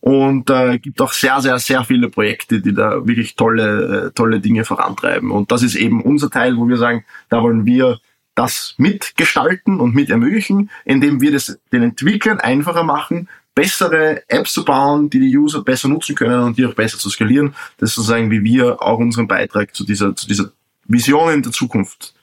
Und 0.00 0.50
äh, 0.50 0.78
gibt 0.78 1.00
auch 1.00 1.12
sehr, 1.12 1.40
sehr, 1.40 1.58
sehr 1.58 1.84
viele 1.84 2.10
Projekte, 2.10 2.60
die 2.60 2.74
da 2.74 3.06
wirklich 3.06 3.34
tolle, 3.36 4.08
äh, 4.08 4.10
tolle 4.12 4.40
Dinge 4.40 4.64
vorantreiben. 4.64 5.30
Und 5.30 5.52
das 5.52 5.62
ist 5.62 5.74
eben 5.74 6.02
unser 6.02 6.28
Teil, 6.28 6.58
wo 6.58 6.68
wir 6.68 6.76
sagen, 6.76 7.04
da 7.30 7.42
wollen 7.42 7.64
wir 7.64 7.98
das 8.34 8.74
mitgestalten 8.78 9.80
und 9.80 9.94
mit 9.94 10.10
ermöglichen, 10.10 10.70
indem 10.84 11.20
wir 11.20 11.32
das 11.32 11.58
den 11.72 11.82
Entwicklern 11.82 12.40
einfacher 12.40 12.82
machen, 12.82 13.28
bessere 13.54 14.22
Apps 14.28 14.52
zu 14.52 14.64
bauen, 14.64 15.10
die 15.10 15.20
die 15.20 15.36
User 15.36 15.62
besser 15.62 15.88
nutzen 15.88 16.14
können 16.14 16.40
und 16.40 16.58
die 16.58 16.66
auch 16.66 16.74
besser 16.74 16.98
zu 16.98 17.08
skalieren. 17.10 17.54
Das 17.78 17.90
ist 17.90 17.96
sozusagen, 17.96 18.30
wie 18.30 18.42
wir 18.42 18.82
auch 18.82 18.98
unseren 18.98 19.28
Beitrag 19.28 19.74
zu 19.74 19.84
dieser, 19.84 20.14
zu 20.16 20.26
dieser 20.26 20.50
Vision 20.86 21.32
in 21.32 21.42
der 21.42 21.52
Zukunft 21.52 22.14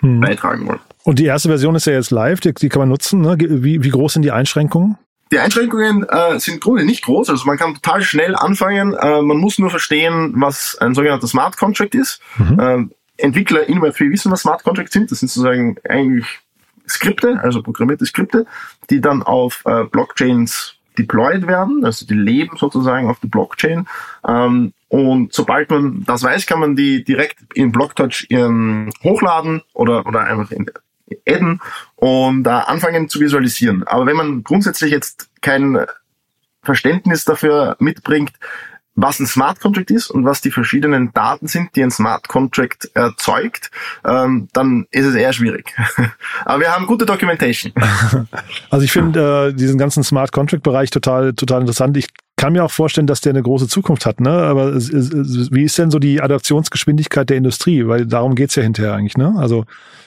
hm. 0.00 0.20
beitragen 0.20 0.66
wollen. 0.66 0.80
Und 1.04 1.18
die 1.18 1.26
erste 1.26 1.48
Version 1.48 1.74
ist 1.74 1.86
ja 1.86 1.92
jetzt 1.92 2.10
live, 2.10 2.40
die, 2.40 2.54
die 2.54 2.68
kann 2.68 2.80
man 2.80 2.88
nutzen. 2.88 3.20
Ne? 3.20 3.36
Wie, 3.38 3.82
wie 3.82 3.90
groß 3.90 4.14
sind 4.14 4.22
die 4.22 4.30
Einschränkungen? 4.30 4.96
Die 5.32 5.38
Einschränkungen 5.38 6.04
äh, 6.08 6.38
sind 6.38 6.60
grundsätzlich 6.60 6.90
nicht 6.90 7.04
groß, 7.04 7.30
also 7.30 7.46
man 7.46 7.56
kann 7.56 7.72
total 7.74 8.02
schnell 8.02 8.36
anfangen. 8.36 8.92
Äh, 8.92 9.22
man 9.22 9.38
muss 9.38 9.58
nur 9.58 9.70
verstehen, 9.70 10.34
was 10.36 10.76
ein 10.78 10.94
sogenannter 10.94 11.26
Smart 11.26 11.56
Contract 11.56 11.94
ist. 11.94 12.20
Mhm. 12.36 12.60
Äh, 12.60 12.84
Entwickler 13.16 13.66
in 13.66 13.80
Web3 13.80 14.10
wissen, 14.10 14.30
was 14.30 14.42
Smart 14.42 14.62
Contracts 14.62 14.92
sind. 14.92 15.10
Das 15.10 15.20
sind 15.20 15.30
sozusagen 15.30 15.76
eigentlich 15.88 16.26
Skripte, 16.88 17.40
also 17.42 17.62
programmierte 17.62 18.06
Skripte, 18.06 18.46
die 18.90 19.00
dann 19.00 19.22
auf 19.22 19.62
äh, 19.64 19.84
Blockchains 19.84 20.76
deployed 20.98 21.46
werden, 21.46 21.84
also 21.84 22.06
die 22.06 22.14
leben 22.14 22.56
sozusagen 22.56 23.08
auf 23.08 23.20
der 23.20 23.28
Blockchain. 23.28 23.86
Ähm, 24.26 24.72
und 24.88 25.32
sobald 25.32 25.70
man 25.70 26.04
das 26.04 26.22
weiß, 26.22 26.46
kann 26.46 26.60
man 26.60 26.76
die 26.76 27.02
direkt 27.02 27.38
in 27.54 27.72
Blocktouch 27.72 28.26
ähm, 28.30 28.90
hochladen 29.02 29.62
oder, 29.72 30.06
oder 30.06 30.20
einfach 30.20 30.50
in 30.50 30.70
adden 31.26 31.60
und 31.96 32.46
äh, 32.46 32.50
anfangen 32.50 33.08
zu 33.08 33.20
visualisieren. 33.20 33.84
Aber 33.86 34.06
wenn 34.06 34.16
man 34.16 34.44
grundsätzlich 34.44 34.90
jetzt 34.90 35.30
kein 35.40 35.86
Verständnis 36.62 37.24
dafür 37.24 37.76
mitbringt, 37.80 38.32
was 38.94 39.20
ein 39.20 39.26
Smart 39.26 39.60
Contract 39.60 39.90
ist 39.90 40.10
und 40.10 40.24
was 40.24 40.40
die 40.40 40.50
verschiedenen 40.50 41.12
Daten 41.12 41.46
sind, 41.46 41.74
die 41.76 41.82
ein 41.82 41.90
Smart 41.90 42.28
Contract 42.28 42.90
erzeugt, 42.94 43.70
ähm, 44.04 44.48
dann 44.52 44.86
ist 44.90 45.06
es 45.06 45.14
eher 45.14 45.32
schwierig. 45.32 45.74
Aber 46.44 46.60
wir 46.60 46.74
haben 46.74 46.86
gute 46.86 47.06
Documentation. 47.06 47.72
Also 48.70 48.84
ich 48.84 48.92
finde 48.92 49.50
äh, 49.50 49.54
diesen 49.54 49.78
ganzen 49.78 50.02
Smart 50.02 50.32
Contract 50.32 50.62
Bereich 50.62 50.90
total, 50.90 51.34
total 51.34 51.60
interessant. 51.60 51.96
Ich 51.96 52.08
kann 52.36 52.54
mir 52.54 52.64
auch 52.64 52.70
vorstellen, 52.70 53.06
dass 53.06 53.20
der 53.20 53.30
eine 53.30 53.42
große 53.42 53.68
Zukunft 53.68 54.06
hat, 54.06 54.20
ne? 54.20 54.30
Aber 54.30 54.74
wie 54.74 55.62
ist 55.62 55.78
denn 55.78 55.90
so 55.90 55.98
die 55.98 56.20
Adaptionsgeschwindigkeit 56.20 57.28
der 57.28 57.36
Industrie? 57.36 57.86
Weil 57.86 58.06
darum 58.06 58.34
geht's 58.34 58.54
ja 58.54 58.62
hinterher 58.62 58.94
eigentlich, 58.94 59.16
ne? 59.16 59.34
Also 59.36 59.64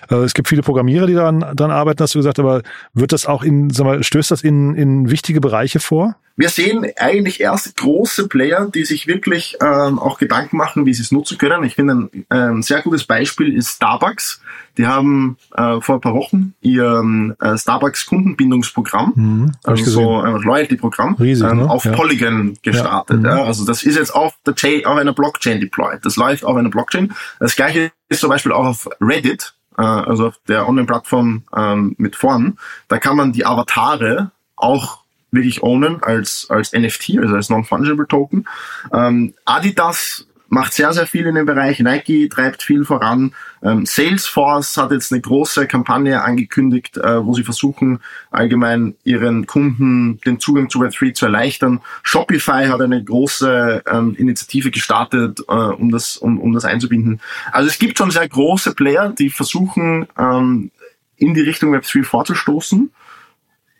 äh, 0.09 0.15
es 0.15 0.33
gibt 0.33 0.47
viele 0.47 0.61
Programmierer, 0.61 1.07
die 1.07 1.13
daran, 1.13 1.39
daran 1.53 1.71
arbeiten, 1.71 2.01
hast 2.01 2.15
du 2.15 2.19
gesagt, 2.19 2.39
aber 2.39 2.61
wird 2.93 3.11
das 3.11 3.25
auch 3.25 3.43
in, 3.43 3.69
sag 3.69 3.85
mal, 3.85 4.03
stößt 4.03 4.31
das 4.31 4.41
in, 4.41 4.75
in 4.75 5.09
wichtige 5.09 5.39
Bereiche 5.41 5.79
vor? 5.79 6.15
Wir 6.37 6.49
sehen 6.49 6.85
eigentlich 6.97 7.39
erst 7.39 7.77
große 7.77 8.27
Player, 8.27 8.69
die 8.73 8.83
sich 8.83 9.07
wirklich 9.07 9.57
ähm, 9.61 9.99
auch 9.99 10.17
Gedanken 10.17 10.57
machen, 10.57 10.85
wie 10.85 10.93
sie 10.93 11.01
es 11.01 11.11
nutzen 11.11 11.37
können. 11.37 11.63
Ich 11.63 11.75
finde, 11.75 11.93
ein, 11.93 12.25
ein 12.29 12.61
sehr 12.61 12.81
gutes 12.81 13.05
Beispiel 13.05 13.55
ist 13.55 13.69
Starbucks. 13.69 14.41
Die 14.77 14.85
haben 14.85 15.37
äh, 15.55 15.79
vor 15.79 15.95
ein 15.95 16.01
paar 16.01 16.13
Wochen 16.13 16.53
ihr 16.61 17.03
äh, 17.39 17.57
Starbucks 17.57 18.05
Kundenbindungsprogramm, 18.05 19.13
mhm, 19.15 19.51
also 19.63 19.89
so 19.89 20.19
ein 20.19 20.41
Loyalty-Programm, 20.41 21.15
ähm, 21.19 21.39
ne? 21.39 21.69
auf 21.69 21.85
ja. 21.85 21.93
Polygon 21.93 22.57
gestartet. 22.61 23.23
Ja. 23.23 23.31
Mhm. 23.31 23.37
Ja. 23.37 23.43
Also 23.45 23.65
das 23.65 23.83
ist 23.83 23.95
jetzt 23.95 24.13
auf 24.13 24.33
der 24.45 24.55
Chain, 24.55 24.85
auf 24.85 24.97
einer 24.97 25.13
Blockchain 25.13 25.61
deployed. 25.61 25.99
Das 26.03 26.17
läuft 26.17 26.43
auf 26.43 26.57
einer 26.57 26.69
Blockchain. 26.69 27.13
Das 27.39 27.55
gleiche 27.55 27.91
ist 28.09 28.19
zum 28.19 28.29
Beispiel 28.29 28.51
auch 28.51 28.65
auf 28.65 28.89
Reddit 28.99 29.55
äh, 29.77 29.81
also 29.81 30.27
auf 30.27 30.39
der 30.47 30.67
Online-Plattform 30.67 31.43
ähm, 31.55 31.95
mit 31.97 32.15
vorn, 32.15 32.57
da 32.87 32.97
kann 32.97 33.15
man 33.15 33.31
die 33.31 33.45
Avatare 33.45 34.31
auch 34.55 35.04
wirklich 35.35 35.63
ownen 35.63 36.01
als, 36.01 36.47
als 36.49 36.73
NFT, 36.73 37.19
also 37.19 37.35
als 37.35 37.49
Non-Fungible 37.49 38.07
Token. 38.07 38.47
Ähm, 38.93 39.33
Adidas 39.45 40.27
macht 40.47 40.73
sehr, 40.73 40.93
sehr 40.93 41.07
viel 41.07 41.25
in 41.25 41.35
dem 41.35 41.45
Bereich. 41.45 41.79
Nike 41.79 42.29
treibt 42.29 42.63
viel 42.63 42.85
voran. 42.85 43.33
Ähm, 43.63 43.85
Salesforce 43.85 44.77
hat 44.77 44.91
jetzt 44.91 45.11
eine 45.11 45.21
große 45.21 45.67
Kampagne 45.67 46.23
angekündigt, 46.23 46.97
äh, 46.97 47.25
wo 47.25 47.33
sie 47.33 47.43
versuchen, 47.43 47.99
allgemein 48.31 48.95
ihren 49.03 49.47
Kunden 49.47 50.19
den 50.25 50.39
Zugang 50.39 50.69
zu 50.69 50.79
Web3 50.79 51.13
zu 51.13 51.25
erleichtern. 51.25 51.81
Shopify 52.03 52.67
hat 52.67 52.81
eine 52.81 53.03
große 53.03 53.83
ähm, 53.91 54.15
Initiative 54.15 54.71
gestartet, 54.71 55.41
äh, 55.47 55.51
um, 55.51 55.91
das, 55.91 56.17
um, 56.17 56.39
um 56.39 56.53
das 56.53 56.65
einzubinden. 56.65 57.21
Also 57.51 57.67
es 57.67 57.79
gibt 57.79 57.97
schon 57.97 58.11
sehr 58.11 58.27
große 58.27 58.75
Player, 58.75 59.09
die 59.09 59.29
versuchen, 59.29 60.07
ähm, 60.17 60.71
in 61.17 61.33
die 61.33 61.41
Richtung 61.41 61.73
Web3 61.73 62.03
vorzustoßen. 62.03 62.91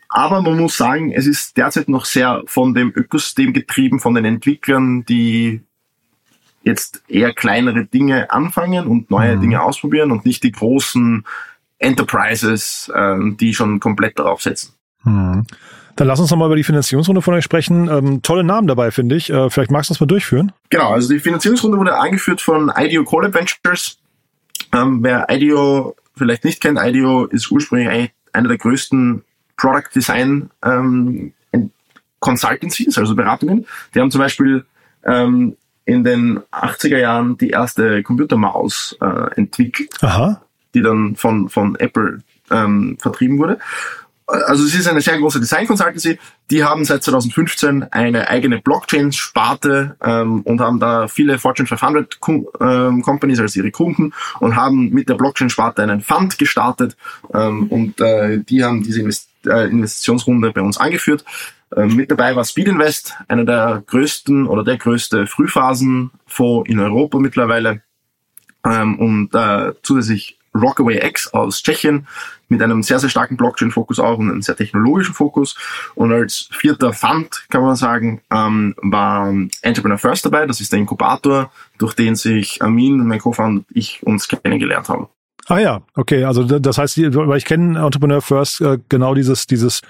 Aber 0.08 0.42
man 0.42 0.58
muss 0.58 0.76
sagen, 0.76 1.12
es 1.12 1.26
ist 1.26 1.56
derzeit 1.56 1.88
noch 1.88 2.04
sehr 2.04 2.42
von 2.46 2.74
dem 2.74 2.92
Ökosystem 2.94 3.52
getrieben, 3.52 4.00
von 4.00 4.14
den 4.14 4.24
Entwicklern, 4.24 5.04
die 5.04 5.62
jetzt 6.62 7.02
eher 7.08 7.32
kleinere 7.32 7.84
Dinge 7.84 8.30
anfangen 8.30 8.86
und 8.86 9.10
neue 9.10 9.36
mhm. 9.36 9.40
Dinge 9.40 9.62
ausprobieren 9.62 10.10
und 10.10 10.26
nicht 10.26 10.42
die 10.42 10.52
großen 10.52 11.24
Enterprises, 11.78 12.90
äh, 12.94 13.16
die 13.38 13.54
schon 13.54 13.80
komplett 13.80 14.18
darauf 14.18 14.42
setzen. 14.42 14.74
Mhm. 15.04 15.46
Dann 15.96 16.08
lass 16.08 16.20
uns 16.20 16.30
nochmal 16.30 16.48
über 16.48 16.56
die 16.56 16.64
Finanzierungsrunde 16.64 17.22
von 17.22 17.34
euch 17.34 17.44
sprechen. 17.44 17.88
Ähm, 17.88 18.20
tolle 18.20 18.44
Namen 18.44 18.68
dabei, 18.68 18.90
finde 18.90 19.16
ich. 19.16 19.30
Äh, 19.30 19.48
vielleicht 19.48 19.70
magst 19.70 19.88
du 19.88 19.94
das 19.94 20.00
mal 20.00 20.06
durchführen. 20.06 20.52
Genau, 20.68 20.90
also 20.90 21.08
die 21.08 21.20
Finanzierungsrunde 21.20 21.78
wurde 21.78 21.96
angeführt 21.96 22.42
von 22.42 22.70
IDEO 22.76 23.04
Call 23.04 23.32
Ventures. 23.32 23.98
Ähm, 24.74 25.02
wer 25.02 25.26
IDEO 25.30 25.96
vielleicht 26.14 26.44
nicht 26.44 26.60
kennt, 26.60 26.78
IDEO 26.78 27.24
ist 27.24 27.50
ursprünglich 27.50 28.10
einer 28.32 28.48
der 28.48 28.58
größten 28.58 29.24
Product 29.56 29.88
Design 29.94 30.50
ähm, 30.62 31.32
Consultancies, 32.20 32.98
also 32.98 33.14
Beratungen. 33.14 33.66
Die 33.94 34.00
haben 34.00 34.10
zum 34.10 34.20
Beispiel 34.20 34.64
ähm, 35.04 35.56
in 35.84 36.02
den 36.02 36.40
80er 36.50 36.98
Jahren 36.98 37.38
die 37.38 37.50
erste 37.50 38.02
Computermaus 38.02 38.96
äh, 39.00 39.34
entwickelt, 39.36 39.94
Aha. 40.02 40.42
die 40.74 40.82
dann 40.82 41.14
von, 41.16 41.48
von 41.48 41.76
Apple 41.76 42.22
ähm, 42.50 42.96
vertrieben 43.00 43.38
wurde. 43.38 43.58
Also 44.26 44.64
es 44.64 44.74
ist 44.74 44.88
eine 44.88 45.00
sehr 45.00 45.18
große 45.18 45.38
Design 45.38 45.68
Consultancy. 45.68 46.18
Die 46.50 46.64
haben 46.64 46.84
seit 46.84 47.04
2015 47.04 47.84
eine 47.92 48.28
eigene 48.28 48.58
Blockchain-Sparte 48.58 49.96
ähm, 50.02 50.40
und 50.40 50.60
haben 50.60 50.80
da 50.80 51.06
viele 51.06 51.38
Fortune 51.38 51.68
500 51.68 52.18
Com 52.18 52.48
ähm, 52.60 53.02
Companies 53.02 53.38
als 53.38 53.54
ihre 53.54 53.70
Kunden 53.70 54.12
und 54.40 54.56
haben 54.56 54.90
mit 54.90 55.08
der 55.08 55.14
Blockchain-Sparte 55.14 55.80
einen 55.84 56.00
Fund 56.00 56.38
gestartet 56.38 56.96
ähm, 57.32 57.68
und 57.68 58.00
äh, 58.00 58.40
die 58.40 58.64
haben 58.64 58.82
diese 58.82 58.98
Invest 58.98 59.28
äh, 59.46 59.66
Investitionsrunde 59.66 60.52
bei 60.52 60.60
uns 60.60 60.78
angeführt. 60.78 61.24
Ähm, 61.74 61.96
mit 61.96 62.10
dabei 62.10 62.36
war 62.36 62.44
Speed 62.44 62.68
Invest, 62.68 63.14
einer 63.28 63.44
der 63.44 63.82
größten 63.86 64.46
oder 64.46 64.62
der 64.64 64.76
größte 64.76 65.26
Frühphasenfonds 65.26 66.68
in 66.68 66.78
Europa 66.78 67.18
mittlerweile. 67.18 67.82
Ähm, 68.64 68.98
und 68.98 69.34
äh, 69.34 69.72
zusätzlich 69.82 70.38
Rockaway 70.54 71.04
X 71.06 71.32
aus 71.34 71.62
Tschechien 71.62 72.06
mit 72.48 72.62
einem 72.62 72.82
sehr, 72.82 72.98
sehr 72.98 73.10
starken 73.10 73.36
Blockchain-Fokus 73.36 73.98
auch 73.98 74.18
und 74.18 74.30
einem 74.30 74.42
sehr 74.42 74.56
technologischen 74.56 75.14
Fokus. 75.14 75.56
Und 75.94 76.12
als 76.12 76.48
vierter 76.52 76.92
Fund, 76.92 77.44
kann 77.50 77.62
man 77.62 77.76
sagen, 77.76 78.22
ähm, 78.32 78.74
war 78.78 79.34
Entrepreneur 79.62 79.98
First 79.98 80.24
dabei. 80.24 80.46
Das 80.46 80.60
ist 80.60 80.72
der 80.72 80.78
Inkubator, 80.78 81.50
durch 81.78 81.94
den 81.94 82.14
sich 82.14 82.62
Amin, 82.62 83.06
mein 83.06 83.18
Co-Founder 83.18 83.60
und 83.60 83.76
ich 83.76 84.02
uns 84.04 84.28
kennengelernt 84.28 84.88
haben. 84.88 85.08
Ah 85.48 85.58
ja, 85.58 85.80
okay, 85.94 86.24
also 86.24 86.42
das 86.42 86.76
heißt, 86.76 86.98
weil 86.98 87.38
ich 87.38 87.44
kenne 87.44 87.78
Entrepreneur 87.78 88.20
First 88.20 88.60
äh, 88.60 88.78
genau 88.88 89.14
dieses, 89.14 89.46
dieses, 89.46 89.80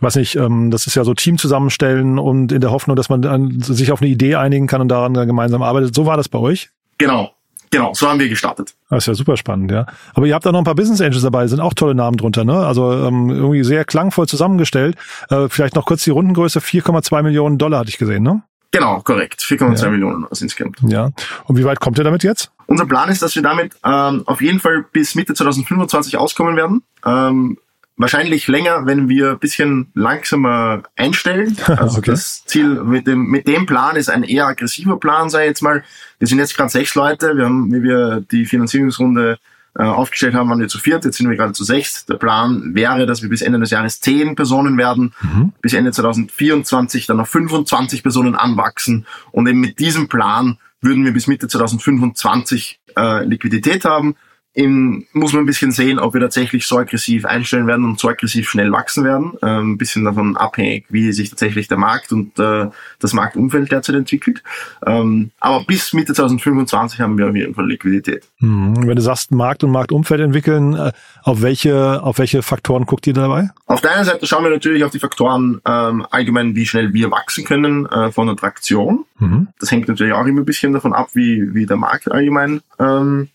weiß 0.00 0.16
nicht, 0.16 0.36
ähm, 0.36 0.70
das 0.70 0.86
ist 0.86 0.94
ja 0.94 1.04
so 1.04 1.12
Team 1.12 1.36
zusammenstellen 1.36 2.18
und 2.18 2.50
in 2.50 2.62
der 2.62 2.70
Hoffnung, 2.70 2.96
dass 2.96 3.10
man 3.10 3.20
dann 3.20 3.60
sich 3.60 3.92
auf 3.92 4.00
eine 4.00 4.10
Idee 4.10 4.36
einigen 4.36 4.66
kann 4.66 4.80
und 4.80 4.88
daran 4.88 5.12
dann 5.12 5.26
gemeinsam 5.26 5.62
arbeitet. 5.62 5.94
So 5.94 6.06
war 6.06 6.16
das 6.16 6.30
bei 6.30 6.38
euch? 6.38 6.70
Genau. 6.96 7.32
Genau, 7.70 7.94
so 7.94 8.06
haben 8.06 8.20
wir 8.20 8.28
gestartet. 8.28 8.74
Das 8.90 9.04
ist 9.04 9.06
ja 9.06 9.14
super 9.14 9.38
spannend, 9.38 9.70
ja. 9.70 9.86
Aber 10.12 10.26
ihr 10.26 10.34
habt 10.34 10.44
da 10.44 10.52
noch 10.52 10.58
ein 10.58 10.64
paar 10.64 10.74
Business 10.74 11.00
Angels 11.00 11.22
dabei, 11.22 11.46
sind 11.46 11.60
auch 11.60 11.72
tolle 11.72 11.94
Namen 11.94 12.18
drunter, 12.18 12.44
ne? 12.44 12.54
Also 12.66 12.92
ähm, 12.92 13.30
irgendwie 13.30 13.64
sehr 13.64 13.86
klangvoll 13.86 14.28
zusammengestellt. 14.28 14.96
Äh, 15.30 15.48
vielleicht 15.48 15.74
noch 15.74 15.86
kurz 15.86 16.04
die 16.04 16.10
Rundengröße, 16.10 16.60
4,2 16.60 17.22
Millionen 17.22 17.56
Dollar 17.56 17.80
hatte 17.80 17.88
ich 17.88 17.96
gesehen, 17.96 18.22
ne? 18.22 18.42
Genau, 18.72 19.00
korrekt. 19.00 19.40
4,2 19.40 19.82
ja. 19.84 19.90
Millionen 19.90 20.26
insgesamt. 20.30 20.78
Ja. 20.86 21.10
Und 21.44 21.58
wie 21.58 21.64
weit 21.64 21.80
kommt 21.80 21.98
ihr 21.98 22.04
damit 22.04 22.22
jetzt? 22.22 22.51
Unser 22.66 22.86
Plan 22.86 23.08
ist, 23.08 23.22
dass 23.22 23.34
wir 23.34 23.42
damit 23.42 23.74
ähm, 23.84 24.22
auf 24.26 24.40
jeden 24.40 24.60
Fall 24.60 24.84
bis 24.92 25.14
Mitte 25.14 25.34
2025 25.34 26.16
auskommen 26.16 26.56
werden. 26.56 26.82
Ähm, 27.04 27.58
wahrscheinlich 27.96 28.48
länger, 28.48 28.86
wenn 28.86 29.08
wir 29.08 29.32
ein 29.32 29.38
bisschen 29.38 29.90
langsamer 29.94 30.82
einstellen. 30.96 31.56
Also 31.66 31.98
okay. 31.98 32.10
das 32.10 32.44
Ziel 32.44 32.82
mit 32.82 33.06
dem, 33.06 33.26
mit 33.26 33.46
dem 33.48 33.66
Plan 33.66 33.96
ist 33.96 34.10
ein 34.10 34.22
eher 34.22 34.46
aggressiver 34.46 34.98
Plan, 34.98 35.30
sei 35.30 35.46
jetzt 35.46 35.62
mal. 35.62 35.82
Wir 36.18 36.28
sind 36.28 36.38
jetzt 36.38 36.56
gerade 36.56 36.70
sechs 36.70 36.94
Leute. 36.94 37.36
Wir 37.36 37.46
haben, 37.46 37.72
wie 37.72 37.82
wir 37.82 38.20
die 38.20 38.46
Finanzierungsrunde 38.46 39.38
äh, 39.74 39.84
aufgestellt 39.84 40.34
haben, 40.34 40.50
waren 40.50 40.60
wir 40.60 40.68
zu 40.68 40.78
viert, 40.78 41.04
jetzt 41.06 41.16
sind 41.16 41.30
wir 41.30 41.36
gerade 41.36 41.54
zu 41.54 41.64
sechs. 41.64 42.04
Der 42.04 42.16
Plan 42.16 42.74
wäre, 42.74 43.06
dass 43.06 43.22
wir 43.22 43.30
bis 43.30 43.40
Ende 43.40 43.58
des 43.58 43.70
Jahres 43.70 44.00
zehn 44.00 44.34
Personen 44.34 44.76
werden, 44.76 45.14
mhm. 45.22 45.52
bis 45.62 45.72
Ende 45.72 45.92
2024 45.92 47.06
dann 47.06 47.20
auf 47.20 47.30
25 47.30 48.02
Personen 48.02 48.34
anwachsen 48.34 49.06
und 49.30 49.46
eben 49.46 49.60
mit 49.60 49.78
diesem 49.78 50.08
Plan 50.08 50.58
würden 50.82 51.04
wir 51.04 51.12
bis 51.12 51.26
Mitte 51.26 51.48
2025 51.48 52.80
äh, 52.96 53.24
Liquidität 53.24 53.84
haben 53.84 54.16
in, 54.54 55.06
muss 55.14 55.32
man 55.32 55.42
ein 55.42 55.46
bisschen 55.46 55.72
sehen, 55.72 55.98
ob 55.98 56.12
wir 56.12 56.20
tatsächlich 56.20 56.66
so 56.66 56.76
aggressiv 56.76 57.24
einstellen 57.24 57.66
werden 57.66 57.86
und 57.86 57.98
so 57.98 58.08
aggressiv 58.08 58.50
schnell 58.50 58.70
wachsen 58.70 59.04
werden. 59.04 59.32
Ähm, 59.42 59.72
ein 59.72 59.78
bisschen 59.78 60.04
davon 60.04 60.36
abhängig, 60.36 60.84
wie 60.90 61.10
sich 61.12 61.30
tatsächlich 61.30 61.68
der 61.68 61.78
Markt 61.78 62.12
und 62.12 62.38
äh, 62.38 62.68
das 62.98 63.14
Marktumfeld 63.14 63.72
derzeit 63.72 63.96
entwickelt. 63.96 64.42
Ähm, 64.86 65.30
aber 65.40 65.64
bis 65.64 65.94
Mitte 65.94 66.12
2025 66.12 67.00
haben 67.00 67.16
wir 67.16 67.30
auf 67.30 67.34
jeden 67.34 67.54
Fall 67.54 67.66
Liquidität. 67.66 68.28
Mhm. 68.40 68.86
Wenn 68.86 68.96
du 68.96 69.00
sagst, 69.00 69.30
Markt 69.30 69.64
und 69.64 69.70
Marktumfeld 69.70 70.20
entwickeln, 70.20 70.74
äh, 70.74 70.92
auf 71.22 71.40
welche, 71.40 72.02
auf 72.02 72.18
welche 72.18 72.42
Faktoren 72.42 72.84
guckt 72.84 73.06
ihr 73.06 73.14
dabei? 73.14 73.50
Auf 73.66 73.80
der 73.80 73.92
einen 73.92 74.04
Seite 74.04 74.26
schauen 74.26 74.44
wir 74.44 74.50
natürlich 74.50 74.84
auf 74.84 74.90
die 74.90 74.98
Faktoren 74.98 75.62
ähm, 75.64 76.06
allgemein, 76.10 76.54
wie 76.54 76.66
schnell 76.66 76.92
wir 76.92 77.10
wachsen 77.10 77.44
können 77.44 77.86
äh, 77.86 78.12
von 78.12 78.26
der 78.26 78.36
Traktion. 78.36 79.06
Mhm. 79.18 79.48
Das 79.58 79.70
hängt 79.70 79.88
natürlich 79.88 80.12
auch 80.12 80.26
immer 80.26 80.42
ein 80.42 80.44
bisschen 80.44 80.74
davon 80.74 80.92
ab, 80.92 81.08
wie, 81.14 81.54
wie 81.54 81.64
der 81.64 81.78
Markt 81.78 82.12
allgemein 82.12 82.60
ähm, 82.78 83.30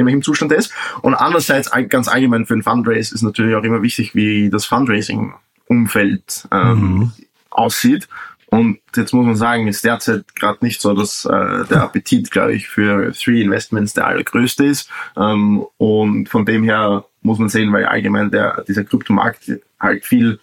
in 0.00 0.06
welchem 0.06 0.22
Zustand 0.22 0.52
er 0.52 0.58
ist. 0.58 0.72
Und 1.02 1.14
andererseits 1.14 1.70
ganz 1.88 2.08
allgemein 2.08 2.46
für 2.46 2.54
ein 2.54 2.62
Fundraise 2.62 3.14
ist 3.14 3.22
natürlich 3.22 3.54
auch 3.54 3.62
immer 3.62 3.82
wichtig, 3.82 4.14
wie 4.14 4.50
das 4.50 4.64
Fundraising-Umfeld 4.66 6.48
ähm, 6.50 6.80
mhm. 6.80 7.12
aussieht. 7.50 8.08
Und 8.46 8.80
jetzt 8.96 9.14
muss 9.14 9.26
man 9.26 9.36
sagen, 9.36 9.68
ist 9.68 9.84
derzeit 9.84 10.34
gerade 10.34 10.58
nicht 10.64 10.80
so, 10.80 10.92
dass 10.92 11.24
äh, 11.24 11.64
der 11.66 11.82
Appetit, 11.82 12.32
glaube 12.32 12.54
ich, 12.54 12.66
für 12.66 13.12
Three 13.12 13.42
Investments 13.42 13.92
der 13.92 14.08
allergrößte 14.08 14.64
ist. 14.64 14.90
Ähm, 15.16 15.64
und 15.78 16.28
von 16.28 16.44
dem 16.44 16.64
her 16.64 17.04
muss 17.22 17.38
man 17.38 17.48
sehen, 17.48 17.72
weil 17.72 17.84
allgemein 17.84 18.32
der, 18.32 18.64
dieser 18.66 18.82
Kryptomarkt 18.82 19.52
halt 19.78 20.04
viel 20.04 20.40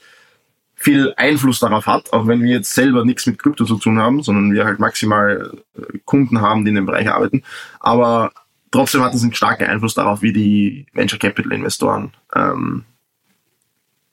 viel 0.80 1.12
Einfluss 1.18 1.60
darauf 1.60 1.88
hat, 1.88 2.14
auch 2.14 2.28
wenn 2.28 2.44
wir 2.44 2.52
jetzt 2.52 2.74
selber 2.74 3.04
nichts 3.04 3.26
mit 3.26 3.40
Krypto 3.40 3.66
zu 3.66 3.78
tun 3.78 3.98
haben, 3.98 4.22
sondern 4.22 4.54
wir 4.54 4.64
halt 4.64 4.78
maximal 4.78 5.58
äh, 5.76 5.98
Kunden 6.06 6.40
haben, 6.40 6.64
die 6.64 6.70
in 6.70 6.76
dem 6.76 6.86
Bereich 6.86 7.10
arbeiten. 7.10 7.44
Aber 7.80 8.32
trotzdem 8.72 9.02
hat 9.02 9.14
es 9.14 9.24
einen 9.24 9.34
starken 9.34 9.66
Einfluss 9.66 9.96
darauf, 9.96 10.22
wie 10.22 10.34
die 10.34 10.86
Venture 10.94 11.20
Capital 11.20 11.52
Investoren 11.54 12.12
ähm, 12.36 12.86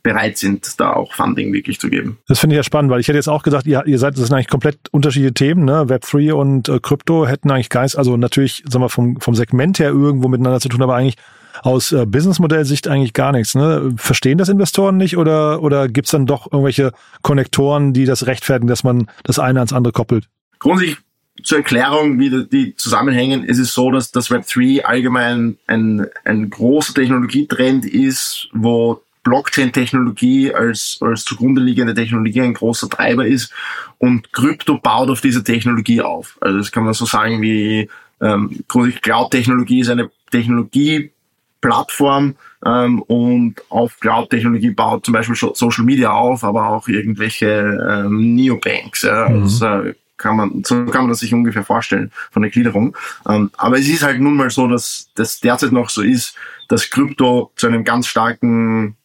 bereit 0.03 0.37
sind, 0.37 0.79
da 0.79 0.93
auch 0.93 1.15
Funding 1.15 1.53
wirklich 1.53 1.81
zu 1.81 1.89
geben. 1.89 2.19
Das 2.29 2.39
finde 2.39 2.55
ich 2.55 2.59
ja 2.59 2.63
spannend, 2.63 2.91
weil 2.91 3.01
ich 3.01 3.09
hätte 3.09 3.17
jetzt 3.17 3.29
auch 3.29 3.43
gesagt, 3.43 3.67
ihr, 3.67 3.85
ihr 3.87 3.99
seid, 3.99 4.15
das 4.15 4.27
sind 4.27 4.35
eigentlich 4.35 4.49
komplett 4.49 4.79
unterschiedliche 4.91 5.33
Themen, 5.33 5.65
ne? 5.65 5.87
Web3 5.87 6.33
und 6.33 6.69
äh, 6.69 6.79
Krypto 6.79 7.27
hätten 7.27 7.51
eigentlich 7.51 7.71
Geist, 7.71 7.97
also 7.97 8.17
natürlich, 8.17 8.63
sagen 8.69 8.85
wir, 8.85 8.91
vom, 8.91 9.19
vom 9.21 9.35
Segment 9.35 9.79
her 9.79 9.89
irgendwo 9.89 10.29
miteinander 10.29 10.61
zu 10.61 10.69
tun, 10.69 10.83
aber 10.83 10.95
eigentlich 10.95 11.17
aus 11.63 11.93
äh, 11.93 12.05
Businessmodellsicht 12.05 12.89
eigentlich 12.89 13.15
gar 13.15 13.33
nichts. 13.33 13.55
Ne? 13.55 13.95
Verstehen 13.97 14.39
das 14.39 14.49
Investoren 14.49 14.97
nicht 14.97 15.17
oder, 15.17 15.63
oder 15.63 15.89
gibt 15.89 16.07
es 16.07 16.11
dann 16.11 16.27
doch 16.27 16.53
irgendwelche 16.53 16.93
Konnektoren, 17.23 17.93
die 17.93 18.05
das 18.05 18.27
rechtfertigen, 18.27 18.69
dass 18.69 18.85
man 18.85 19.09
das 19.23 19.39
eine 19.39 19.61
ans 19.61 19.73
andere 19.73 19.93
koppelt? 19.93 20.29
Grundsätzlich 20.59 20.99
zur 21.43 21.59
Erklärung, 21.59 22.19
wie 22.19 22.47
die 22.47 22.75
zusammenhängen, 22.77 23.45
ist 23.45 23.59
es 23.59 23.75
so, 23.75 23.91
dass 23.91 24.13
das 24.13 24.31
Web3 24.31 24.83
allgemein 24.83 25.59
ein, 25.67 26.07
ein 26.25 26.49
großer 26.49 26.95
Technologietrend 26.95 27.85
ist, 27.87 28.49
wo 28.53 29.03
Blockchain-Technologie 29.25 30.55
als, 30.55 30.99
als 31.01 31.25
zugrunde 31.25 31.61
liegende 31.61 31.95
Technologie 31.95 32.43
ein 32.43 32.55
großer 32.55 32.89
Treiber 32.89 33.27
ist 33.27 33.53
und 33.99 34.33
Krypto 34.33 34.79
baut 34.79 35.11
auf 35.11 35.21
diese 35.21 35.43
Technologie 35.43 36.03
auf. 36.03 36.39
Also 36.41 36.59
das 36.59 36.71
kann 36.71 36.85
man 36.85 36.95
so 36.95 37.07
sagen 37.07 37.43
wie 37.43 37.89
ähm, 38.21 38.63
Cloud-Technologie 38.69 39.81
ist 39.81 39.91
eine 39.91 40.11
Technologieplattform 40.31 42.37
ähm, 42.65 43.03
und 43.03 43.57
auf 43.71 43.99
Cloud-Technologie 43.99 44.71
baut 44.71 45.05
zum 45.05 45.15
Beispiel 45.15 45.35
Social 45.37 45.85
Media 45.85 46.13
auf, 46.13 46.45
aber 46.45 46.69
auch 46.69 46.87
irgendwelche 46.89 48.05
ähm, 48.07 48.35
Neobanks. 48.35 49.03
Ja, 49.03 49.29
mhm. 49.29 49.43
also, 49.43 49.83
kann 50.17 50.37
man, 50.37 50.65
so 50.65 50.85
kann 50.87 51.03
man 51.03 51.11
das 51.11 51.21
sich 51.21 51.35
ungefähr 51.35 51.65
vorstellen 51.65 52.11
von 52.31 52.43
der 52.43 52.51
Gliederung. 52.51 52.97
Ähm, 53.29 53.51
aber 53.57 53.79
es 53.79 53.89
ist 53.89 54.03
halt 54.03 54.21
nun 54.21 54.37
mal 54.37 54.51
so, 54.51 54.69
dass 54.69 55.11
das 55.15 55.41
derzeit 55.41 55.73
noch 55.73 55.91
so 55.91 56.03
ist, 56.03 56.37
dass 56.69 56.91
Krypto 56.91 57.53
zu 57.57 57.67
einem 57.67 57.85
ganz 57.85 58.07
starken, 58.07 58.97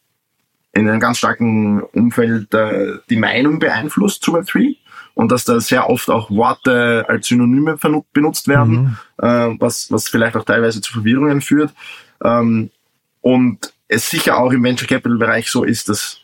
in 0.74 0.88
einem 0.88 1.00
ganz 1.00 1.18
starken 1.18 1.82
Umfeld 1.82 2.54
äh, 2.54 3.00
die 3.10 3.18
Meinung 3.18 3.60
beeinflusst 3.60 4.24
zu 4.24 4.36
Web3 4.36 4.76
und 5.16 5.32
dass 5.32 5.44
da 5.44 5.60
sehr 5.60 5.90
oft 5.90 6.10
auch 6.10 6.30
Worte 6.30 7.06
als 7.08 7.28
Synonyme 7.28 7.78
benutzt 8.14 8.48
werden, 8.48 8.98
mhm. 9.18 9.26
äh, 9.26 9.56
was, 9.60 9.92
was 9.92 10.08
vielleicht 10.08 10.38
auch 10.38 10.46
teilweise 10.46 10.80
zu 10.82 10.94
Verwirrungen 10.94 11.42
führt. 11.42 11.74
Ähm, 12.24 12.70
und 13.22 13.74
es 13.88 14.10
sicher 14.10 14.38
auch 14.38 14.52
im 14.52 14.64
Venture 14.64 14.88
Capital 14.88 15.18
Bereich 15.18 15.50
so 15.50 15.64
ist, 15.64 15.90
dass 15.90 16.20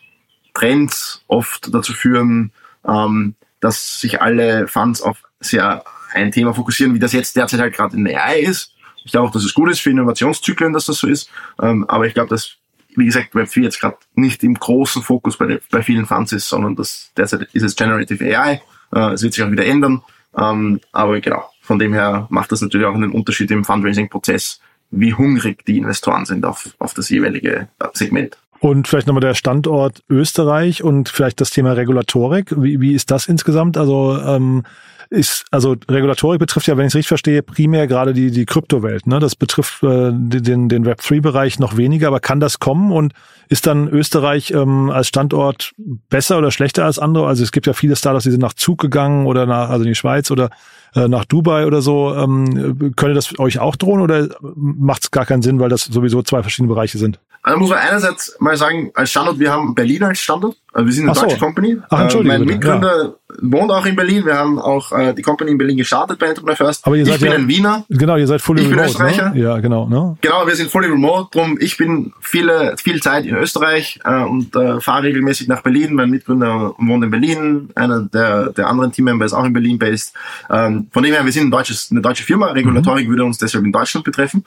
Trends 0.54 1.24
oft 1.28 1.74
dazu 1.74 1.94
führen, 1.94 2.52
ähm, 2.88 3.36
dass 3.66 4.00
sich 4.00 4.22
alle 4.22 4.68
Funds 4.68 5.02
auf 5.02 5.24
sehr 5.40 5.84
ein 6.14 6.32
Thema 6.32 6.54
fokussieren, 6.54 6.94
wie 6.94 7.00
das 7.00 7.14
jetzt 7.14 7.36
derzeit 7.36 7.60
halt 7.60 7.74
gerade 7.74 7.98
in 7.98 8.06
der 8.06 8.24
AI 8.24 8.42
ist. 8.42 8.76
Ich 9.04 9.12
glaube 9.12 9.28
auch, 9.28 9.32
dass 9.32 9.44
es 9.44 9.56
gut 9.56 9.72
ist 9.72 9.80
für 9.80 9.90
Innovationszyklen, 9.90 10.72
dass 10.72 10.86
das 10.86 10.98
so 10.98 11.08
ist. 11.08 11.32
Ähm, 11.60 11.84
aber 11.88 12.06
ich 12.06 12.14
glaube, 12.14 12.30
dass, 12.30 12.58
wie 12.96 13.06
gesagt, 13.06 13.34
Web4 13.34 13.64
jetzt 13.64 13.80
gerade 13.80 13.98
nicht 14.14 14.44
im 14.44 14.54
großen 14.54 15.02
Fokus 15.02 15.38
bei, 15.38 15.60
bei 15.72 15.82
vielen 15.82 16.06
Funds 16.06 16.32
ist, 16.32 16.48
sondern 16.48 16.76
das 16.76 17.12
derzeit 17.18 17.50
ist 17.54 17.64
es 17.64 17.76
Generative 17.76 18.24
AI. 18.38 18.62
Äh, 18.94 19.14
es 19.14 19.24
wird 19.24 19.34
sich 19.34 19.44
auch 19.44 19.50
wieder 19.50 19.66
ändern. 19.66 20.04
Ähm, 20.38 20.80
aber 20.92 21.20
genau, 21.20 21.50
von 21.62 21.80
dem 21.80 21.92
her 21.92 22.28
macht 22.30 22.52
das 22.52 22.62
natürlich 22.62 22.86
auch 22.86 22.94
einen 22.94 23.14
Unterschied 23.14 23.50
im 23.50 23.66
Fundraising-Prozess, 23.66 24.60
wie 24.92 25.16
hungrig 25.16 25.66
die 25.66 25.80
Investoren 25.80 26.26
sind 26.26 26.46
auf, 26.46 26.70
auf 26.78 26.94
das 26.94 27.10
jeweilige 27.10 27.68
äh, 27.80 27.88
Segment. 27.94 28.38
Und 28.66 28.88
vielleicht 28.88 29.06
nochmal 29.06 29.22
der 29.22 29.36
Standort 29.36 30.02
Österreich 30.10 30.84
und 30.84 31.10
vielleicht 31.10 31.40
das 31.40 31.52
Thema 31.52 31.74
Regulatorik. 31.74 32.52
Wie, 32.58 32.82
wie 32.82 32.96
ist 32.96 33.12
das 33.12 33.28
insgesamt? 33.28 33.78
Also 33.78 34.20
ähm, 34.20 34.64
ist, 35.12 35.46
also 35.52 35.76
Regulatorik 35.88 36.40
betrifft 36.40 36.66
ja, 36.66 36.76
wenn 36.76 36.88
ich 36.88 36.94
es 36.94 36.96
richtig 36.96 37.10
verstehe, 37.10 37.44
primär 37.44 37.86
gerade 37.86 38.12
die, 38.12 38.32
die 38.32 38.48
Kryptowelt. 38.48 39.06
Ne? 39.06 39.20
Das 39.20 39.36
betrifft 39.36 39.84
äh, 39.84 40.10
den, 40.12 40.68
den 40.68 40.84
Web3-Bereich 40.84 41.60
noch 41.60 41.78
weniger, 41.78 42.08
aber 42.08 42.20
kann 42.20 42.40
das 42.40 42.58
kommen 42.58 42.92
und 42.92 43.14
ist 43.50 43.68
dann 43.68 43.88
Österreich 43.88 44.50
ähm, 44.50 44.90
als 44.90 45.10
Standort 45.10 45.74
besser 46.10 46.40
oder 46.40 46.50
schlechter 46.50 46.86
als 46.86 46.98
andere? 46.98 47.28
Also 47.28 47.44
es 47.44 47.52
gibt 47.52 47.68
ja 47.68 47.74
viele 47.74 47.96
Startups, 47.96 48.24
die 48.24 48.32
sind 48.32 48.42
nach 48.42 48.54
Zug 48.54 48.80
gegangen 48.80 49.28
oder 49.28 49.46
nach, 49.46 49.70
also 49.70 49.84
in 49.84 49.90
die 49.90 49.96
Schweiz 49.96 50.32
oder 50.32 50.50
äh, 50.96 51.08
nach 51.08 51.26
Dubai 51.26 51.68
oder 51.68 51.84
so. 51.84 52.16
Ähm, 52.16 52.94
könnte 52.96 53.14
das 53.14 53.38
euch 53.38 53.60
auch 53.60 53.76
drohen 53.76 54.02
oder 54.02 54.30
macht 54.56 55.04
es 55.04 55.12
gar 55.12 55.28
keinen 55.28 55.44
Sinn, 55.44 55.60
weil 55.60 55.70
das 55.70 55.84
sowieso 55.84 56.24
zwei 56.24 56.42
verschiedene 56.42 56.74
Bereiche 56.74 56.98
sind? 56.98 57.20
Also 57.46 57.60
muss 57.60 57.70
man 57.70 57.78
einerseits 57.78 58.36
mal 58.40 58.58
sagen, 58.58 58.90
als 58.96 59.12
Standort, 59.12 59.38
wir 59.38 59.52
haben 59.52 59.76
Berlin 59.76 60.02
als 60.02 60.20
Standort. 60.20 60.58
Also 60.74 60.88
wir 60.88 60.94
sind 60.94 61.04
eine 61.04 61.12
Ach 61.12 61.22
deutsche 61.22 61.36
so. 61.36 61.46
Company. 61.46 61.78
Ach, 61.92 62.02
Entschuldigung, 62.02 62.38
äh, 62.38 62.40
mein 62.40 62.48
Mitgründer 62.48 63.04
ja. 63.04 63.36
wohnt 63.40 63.70
auch 63.70 63.86
in 63.86 63.96
Berlin. 63.96 64.26
Wir 64.26 64.36
haben 64.36 64.58
auch 64.58 64.92
äh, 64.92 65.14
die 65.14 65.22
Company 65.22 65.52
in 65.52 65.60
Berlin 65.60 65.78
gestartet 65.78 66.18
bei 66.18 66.26
Entrepreneur 66.26 66.56
First. 66.56 66.88
Aber 66.88 66.96
ihr 66.96 67.06
seid 67.06 67.18
ich 67.18 67.22
bin 67.22 67.30
ja, 67.30 67.38
ein 67.38 67.48
Wiener. 67.48 67.86
Genau, 67.88 68.18
ihr 68.18 68.26
seid 68.26 68.42
fully 68.42 68.64
ich 68.64 68.72
remote. 68.72 68.88
Ich 68.88 68.98
bin 68.98 69.06
Österreicher. 69.06 69.30
Ne? 69.36 69.42
Ja, 69.44 69.60
genau. 69.60 69.88
Ne? 69.88 70.18
Genau, 70.22 70.48
wir 70.48 70.56
sind 70.56 70.72
fully 70.72 70.88
remote. 70.88 71.30
Drum, 71.32 71.60
ich 71.62 71.78
bin 71.78 72.14
viele, 72.20 72.76
viel 72.78 73.00
Zeit 73.00 73.28
in 73.28 73.36
Österreich 73.36 74.00
äh, 74.04 74.24
und 74.24 74.56
äh, 74.56 74.82
fahre 74.82 75.04
regelmäßig 75.04 75.48
nach 75.48 75.62
Berlin. 75.62 75.94
Mein 75.94 76.10
Mitgründer 76.10 76.74
wohnt 76.80 77.04
in 77.04 77.12
Berlin. 77.12 77.70
Einer 77.76 78.02
der, 78.02 78.54
der 78.54 78.68
anderen 78.68 78.92
Teammember 78.92 79.24
ist 79.24 79.34
auch 79.34 79.46
in 79.46 79.54
Berlin 79.54 79.78
based. 79.78 80.16
Ähm, 80.50 80.88
von 80.92 81.04
dem 81.04 81.14
her, 81.14 81.24
wir 81.24 81.32
sind 81.32 81.44
ein 81.44 81.52
deutsches, 81.52 81.90
eine 81.92 82.02
deutsche 82.02 82.24
Firma. 82.24 82.48
Regulatorik 82.48 83.06
mhm. 83.06 83.12
würde 83.12 83.26
uns 83.26 83.38
deshalb 83.38 83.64
in 83.64 83.72
Deutschland 83.72 84.04
betreffen. 84.04 84.44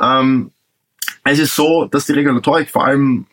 Ähm, 0.00 0.52
es 1.24 1.38
ist 1.38 1.54
so, 1.54 1.86
dass 1.86 2.06
die 2.06 2.12
Regulatorik 2.12 2.70
vor 2.70 2.84
allem 2.84 3.26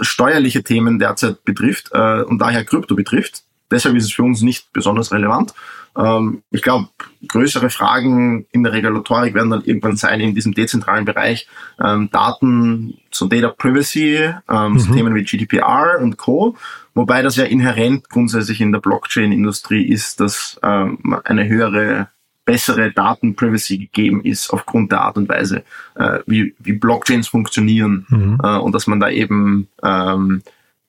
steuerliche 0.00 0.62
Themen 0.62 0.98
derzeit 0.98 1.44
betrifft 1.44 1.90
äh, 1.92 2.22
und 2.22 2.38
daher 2.38 2.64
Krypto 2.64 2.94
betrifft. 2.94 3.42
Deshalb 3.70 3.96
ist 3.96 4.04
es 4.04 4.12
für 4.12 4.22
uns 4.22 4.42
nicht 4.42 4.72
besonders 4.72 5.12
relevant. 5.12 5.54
Ähm, 5.96 6.42
ich 6.50 6.62
glaube, 6.62 6.88
größere 7.26 7.70
Fragen 7.70 8.46
in 8.52 8.62
der 8.62 8.72
Regulatorik 8.72 9.34
werden 9.34 9.50
dann 9.50 9.64
irgendwann 9.64 9.96
sein 9.96 10.20
in 10.20 10.34
diesem 10.34 10.54
dezentralen 10.54 11.04
Bereich 11.04 11.48
ähm, 11.82 12.10
Daten, 12.10 12.98
so 13.10 13.26
Data 13.26 13.48
Privacy, 13.48 14.16
ähm, 14.48 14.72
mhm. 14.72 14.78
so 14.78 14.92
Themen 14.92 15.14
wie 15.14 15.24
GDPR 15.24 15.98
und 16.00 16.16
Co. 16.16 16.56
Wobei 16.94 17.22
das 17.22 17.36
ja 17.36 17.44
inhärent 17.44 18.08
grundsätzlich 18.08 18.60
in 18.60 18.72
der 18.72 18.80
Blockchain-Industrie 18.80 19.84
ist, 19.84 20.20
dass 20.20 20.58
ähm, 20.62 21.20
eine 21.24 21.48
höhere 21.48 22.08
bessere 22.50 22.90
Datenprivacy 22.90 23.78
gegeben 23.78 24.24
ist 24.24 24.50
aufgrund 24.50 24.90
der 24.90 25.02
Art 25.02 25.16
und 25.16 25.28
Weise, 25.28 25.62
äh, 25.94 26.18
wie, 26.26 26.52
wie 26.58 26.72
Blockchains 26.72 27.28
funktionieren 27.28 28.06
mhm. 28.08 28.38
äh, 28.42 28.58
und 28.58 28.74
dass 28.74 28.88
man 28.88 28.98
da 28.98 29.08
eben 29.08 29.68
ähm, 29.84 30.42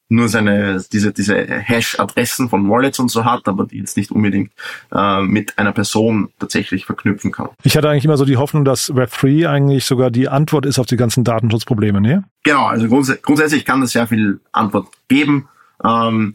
nur 0.10 0.28
seine 0.28 0.84
diese 0.91 1.13
diese 1.13 1.36
Hash-Adressen 1.36 2.50
von 2.50 2.67
Wallets 2.67 2.97
und 2.97 3.12
so 3.12 3.26
hat, 3.26 3.47
aber 3.47 3.67
die 3.67 3.78
jetzt 3.78 3.95
nicht 3.95 4.10
unbedingt 4.10 4.52
äh, 4.91 5.21
mit 5.21 5.60
einer 5.60 5.71
Person 5.71 6.30
tatsächlich 6.39 6.86
verknüpfen 6.86 7.32
kann. 7.32 7.50
Ich 7.62 7.78
hatte 7.78 7.89
eigentlich 7.89 8.06
immer 8.06 8.17
so 8.17 8.26
die 8.26 8.38
Hoffnung, 8.38 8.65
dass 8.65 8.91
Web3 8.91 9.47
eigentlich 9.47 9.86
sogar 9.86 10.10
die 10.10 10.30
Antwort 10.30 10.65
ist 10.65 10.80
auf 10.80 10.88
die 10.88 10.97
ganzen 10.97 11.24
Datenschutzprobleme, 11.24 12.02
ne? 12.02 12.24
Genau, 12.41 12.65
also 12.65 12.88
grunds 12.88 13.15
grundsätzlich 13.21 13.65
kann 13.65 13.82
das 13.82 13.91
sehr 13.91 14.08
viel 14.08 14.39
Antwort 14.52 14.88
geben. 15.08 15.47
Ähm, 15.86 16.34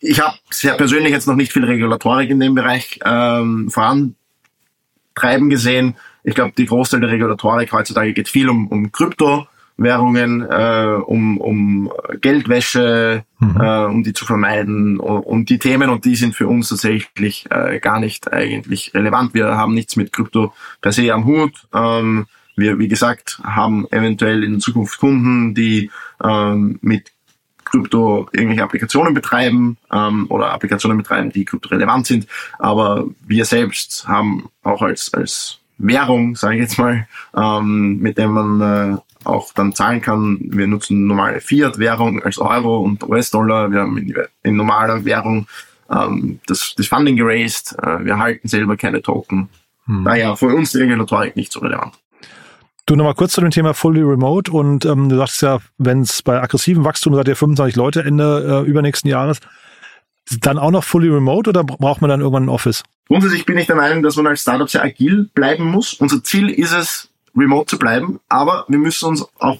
ich 0.00 0.18
habe 0.18 0.34
sehr 0.48 0.74
persönlich 0.74 1.12
jetzt 1.12 1.28
noch 1.28 1.36
nicht 1.36 1.52
viel 1.52 1.64
Regulatorik 1.64 2.30
in 2.30 2.40
dem 2.40 2.54
Bereich 2.54 2.98
ähm, 3.04 3.70
voran 3.70 4.16
treiben 5.14 5.50
gesehen. 5.50 5.96
Ich 6.24 6.34
glaube, 6.34 6.52
die 6.56 6.66
Großteil 6.66 7.00
der 7.00 7.10
Regulatorik 7.10 7.72
heutzutage 7.72 8.12
geht 8.12 8.28
viel 8.28 8.48
um, 8.48 8.68
um 8.68 8.92
Kryptowährungen, 8.92 10.42
äh, 10.42 10.98
um, 11.04 11.38
um 11.38 11.92
Geldwäsche, 12.20 13.24
mhm. 13.38 13.60
äh, 13.60 13.84
um 13.84 14.02
die 14.04 14.12
zu 14.12 14.24
vermeiden, 14.24 15.00
um, 15.00 15.20
um, 15.20 15.44
die 15.44 15.58
Themen 15.58 15.90
und 15.90 16.04
die 16.04 16.16
sind 16.16 16.34
für 16.34 16.46
uns 16.46 16.68
tatsächlich 16.68 17.46
äh, 17.50 17.80
gar 17.80 17.98
nicht 18.00 18.32
eigentlich 18.32 18.94
relevant. 18.94 19.34
Wir 19.34 19.56
haben 19.56 19.74
nichts 19.74 19.96
mit 19.96 20.12
Krypto 20.12 20.52
per 20.80 20.92
se 20.92 21.12
am 21.12 21.24
Hut. 21.24 21.52
Ähm, 21.74 22.26
wir, 22.56 22.78
wie 22.78 22.88
gesagt, 22.88 23.40
haben 23.42 23.86
eventuell 23.90 24.44
in 24.44 24.60
Zukunft 24.60 24.98
Kunden, 24.98 25.54
die 25.54 25.90
ähm, 26.22 26.78
mit 26.82 27.11
Krypto 27.72 28.28
irgendwelche 28.32 28.62
Applikationen 28.62 29.14
betreiben 29.14 29.78
ähm, 29.92 30.26
oder 30.28 30.52
Applikationen 30.52 30.98
betreiben, 30.98 31.32
die 31.32 31.44
kryptorelevant 31.44 32.06
sind. 32.06 32.26
Aber 32.58 33.06
wir 33.26 33.44
selbst 33.44 34.06
haben 34.06 34.48
auch 34.62 34.82
als, 34.82 35.12
als 35.14 35.58
Währung, 35.78 36.36
sage 36.36 36.56
ich 36.56 36.60
jetzt 36.62 36.78
mal, 36.78 37.08
ähm, 37.34 37.98
mit 37.98 38.18
dem 38.18 38.32
man 38.32 38.60
äh, 38.60 38.96
auch 39.24 39.52
dann 39.54 39.74
zahlen 39.74 40.02
kann. 40.02 40.38
Wir 40.42 40.66
nutzen 40.66 41.06
normale 41.06 41.40
Fiat-Währung 41.40 42.22
als 42.22 42.38
Euro 42.38 42.80
und 42.80 43.02
US-Dollar. 43.02 43.70
Wir 43.70 43.80
haben 43.80 43.96
in, 43.98 44.14
in 44.42 44.56
normaler 44.56 45.04
Währung 45.04 45.46
ähm, 45.90 46.40
das, 46.46 46.74
das 46.76 46.86
Funding 46.86 47.16
geraced. 47.16 47.76
Äh, 47.82 48.04
wir 48.04 48.18
halten 48.18 48.48
selber 48.48 48.76
keine 48.76 49.00
Token. 49.00 49.48
Hm. 49.86 50.04
Daher 50.04 50.36
für 50.36 50.54
uns 50.54 50.72
die 50.72 50.78
Regulatorik 50.78 51.36
nicht 51.36 51.52
so 51.52 51.60
relevant. 51.60 51.94
Du 52.86 52.96
nochmal 52.96 53.14
kurz 53.14 53.32
zu 53.32 53.40
dem 53.40 53.50
Thema 53.50 53.74
Fully 53.74 54.02
Remote 54.02 54.50
und 54.50 54.84
ähm, 54.84 55.08
du 55.08 55.16
sagst 55.16 55.40
ja, 55.42 55.60
wenn 55.78 56.00
es 56.00 56.22
bei 56.22 56.42
aggressivem 56.42 56.84
Wachstum 56.84 57.14
seid 57.14 57.28
ihr 57.28 57.36
25 57.36 57.76
Leute 57.76 58.02
Ende 58.02 58.64
äh, 58.64 58.68
übernächsten 58.68 59.08
Jahres, 59.08 59.38
dann 60.40 60.58
auch 60.58 60.72
noch 60.72 60.82
Fully 60.82 61.08
Remote 61.08 61.50
oder 61.50 61.62
braucht 61.62 62.00
man 62.00 62.10
dann 62.10 62.20
irgendwann 62.20 62.44
ein 62.44 62.48
Office? 62.48 62.82
Grundsätzlich 63.06 63.46
bin 63.46 63.56
ich 63.56 63.66
der 63.66 63.76
Meinung, 63.76 64.02
dass 64.02 64.16
man 64.16 64.26
als 64.26 64.42
Startup 64.42 64.68
sehr 64.68 64.82
agil 64.82 65.30
bleiben 65.32 65.64
muss. 65.64 65.94
Unser 65.94 66.24
Ziel 66.24 66.50
ist 66.50 66.72
es, 66.72 67.08
remote 67.36 67.66
zu 67.66 67.78
bleiben, 67.78 68.20
aber 68.28 68.64
wir 68.68 68.78
müssen 68.78 69.06
uns 69.06 69.26
auch 69.38 69.58